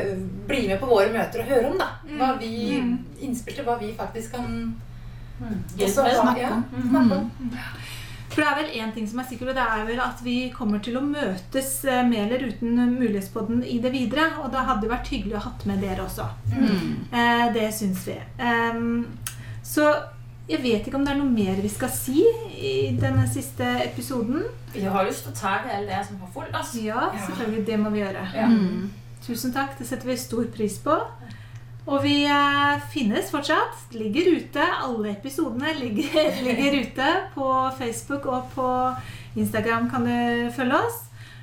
bli 0.48 0.68
med 0.68 0.80
på 0.82 0.88
våre 0.90 1.12
møter 1.14 1.40
og 1.44 1.48
høre 1.48 1.70
om. 1.72 1.78
da. 1.78 1.86
Hva 2.18 2.34
vi, 2.40 2.82
Mm. 2.82 2.98
Innspill 3.22 3.56
til 3.56 3.64
hva 3.66 3.78
vi 3.80 3.94
faktisk 3.94 4.32
kan 4.34 4.76
Mm. 5.40 5.64
også, 5.78 6.04
snakke 6.04 6.52
om. 6.52 6.66
ja, 6.74 6.90
snakke 6.90 7.16
om. 7.18 7.32
For 8.30 8.42
det 8.44 8.48
er 8.50 8.58
vel 8.60 8.76
én 8.84 8.92
ting 8.94 9.08
som 9.10 9.20
er 9.20 9.26
sikkert, 9.30 9.50
og 9.52 9.58
det 9.58 9.64
er 9.66 9.86
vel 9.88 10.00
at 10.04 10.20
vi 10.24 10.36
kommer 10.54 10.80
til 10.86 11.00
å 11.00 11.02
møtes 11.02 11.72
eh, 11.90 12.04
med 12.06 12.28
eller 12.28 12.46
uten 12.52 12.78
Mulighetspodden 13.00 13.64
i 13.66 13.80
det 13.82 13.92
videre. 13.96 14.28
Og 14.44 14.52
da 14.54 14.62
hadde 14.68 14.86
det 14.86 14.92
vært 14.94 15.10
hyggelig 15.10 15.40
å 15.40 15.44
hatt 15.48 15.66
med 15.70 15.82
dere 15.82 16.06
også. 16.06 16.28
Mm. 16.54 16.94
Eh, 17.12 17.46
det 17.58 17.68
syns 17.74 18.06
vi. 18.08 18.20
Um, 18.38 19.08
så 19.66 19.90
jeg 20.50 20.62
vet 20.64 20.88
ikke 20.88 20.98
om 20.98 21.04
det 21.06 21.14
er 21.14 21.20
noe 21.20 21.30
mer 21.30 21.60
vi 21.62 21.70
skal 21.70 21.92
si 21.94 22.24
i 22.58 22.76
denne 23.02 23.26
siste 23.30 23.66
episoden. 23.86 24.46
Vi 24.74 24.82
har 24.86 25.06
lyst 25.06 25.26
til 25.26 25.34
å 25.34 25.38
ta 25.38 25.58
hele 25.66 25.86
det 25.90 26.00
som 26.08 26.22
har 26.24 26.32
fulgt 26.34 26.56
oss. 26.58 26.76
Ja, 26.82 27.10
Ja. 27.14 27.26
selvfølgelig. 27.28 27.66
Det 27.68 27.80
må 27.82 27.90
vi 27.94 28.02
gjøre. 28.02 28.24
Ja. 28.34 28.48
Mm. 28.50 28.90
Tusen 29.26 29.54
takk. 29.54 29.76
Det 29.78 29.86
setter 29.90 30.08
vi 30.10 30.16
stor 30.18 30.46
pris 30.54 30.78
på. 30.82 30.96
Og 31.90 32.04
vi 32.06 32.22
eh, 32.30 32.78
finnes 32.94 33.32
fortsatt. 33.34 33.90
Ligger 33.98 34.38
ute. 34.38 34.62
Alle 34.62 35.10
episodene 35.16 35.74
ligger, 35.80 36.30
ligger 36.46 36.78
ute 36.84 37.08
på 37.34 37.72
Facebook 37.80 38.26
og 38.30 38.44
på 38.56 38.68
Instagram 39.40 39.90
kan 39.90 40.06
du 40.06 40.52
følge 40.56 40.76
oss. 40.78 40.98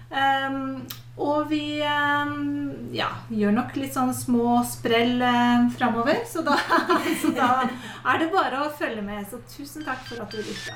Um, 0.07 0.87
og 1.17 1.51
vi 1.51 1.83
um, 1.83 2.71
ja, 2.95 3.09
gjør 3.33 3.51
nok 3.57 3.77
litt 3.81 3.95
sånn 3.97 4.15
små 4.15 4.63
sprell 4.69 5.17
um, 5.19 5.71
framover, 5.75 6.21
så 6.29 6.43
da, 6.47 6.57
så 7.23 7.29
da 7.35 7.63
er 7.65 8.19
det 8.23 8.31
bare 8.35 8.61
å 8.67 8.71
følge 8.79 9.03
med. 9.03 9.27
Så 9.31 9.37
tusen 9.51 9.85
takk 9.87 10.01
for 10.07 10.21
at 10.23 10.31
du 10.31 10.39
lytta. 10.45 10.75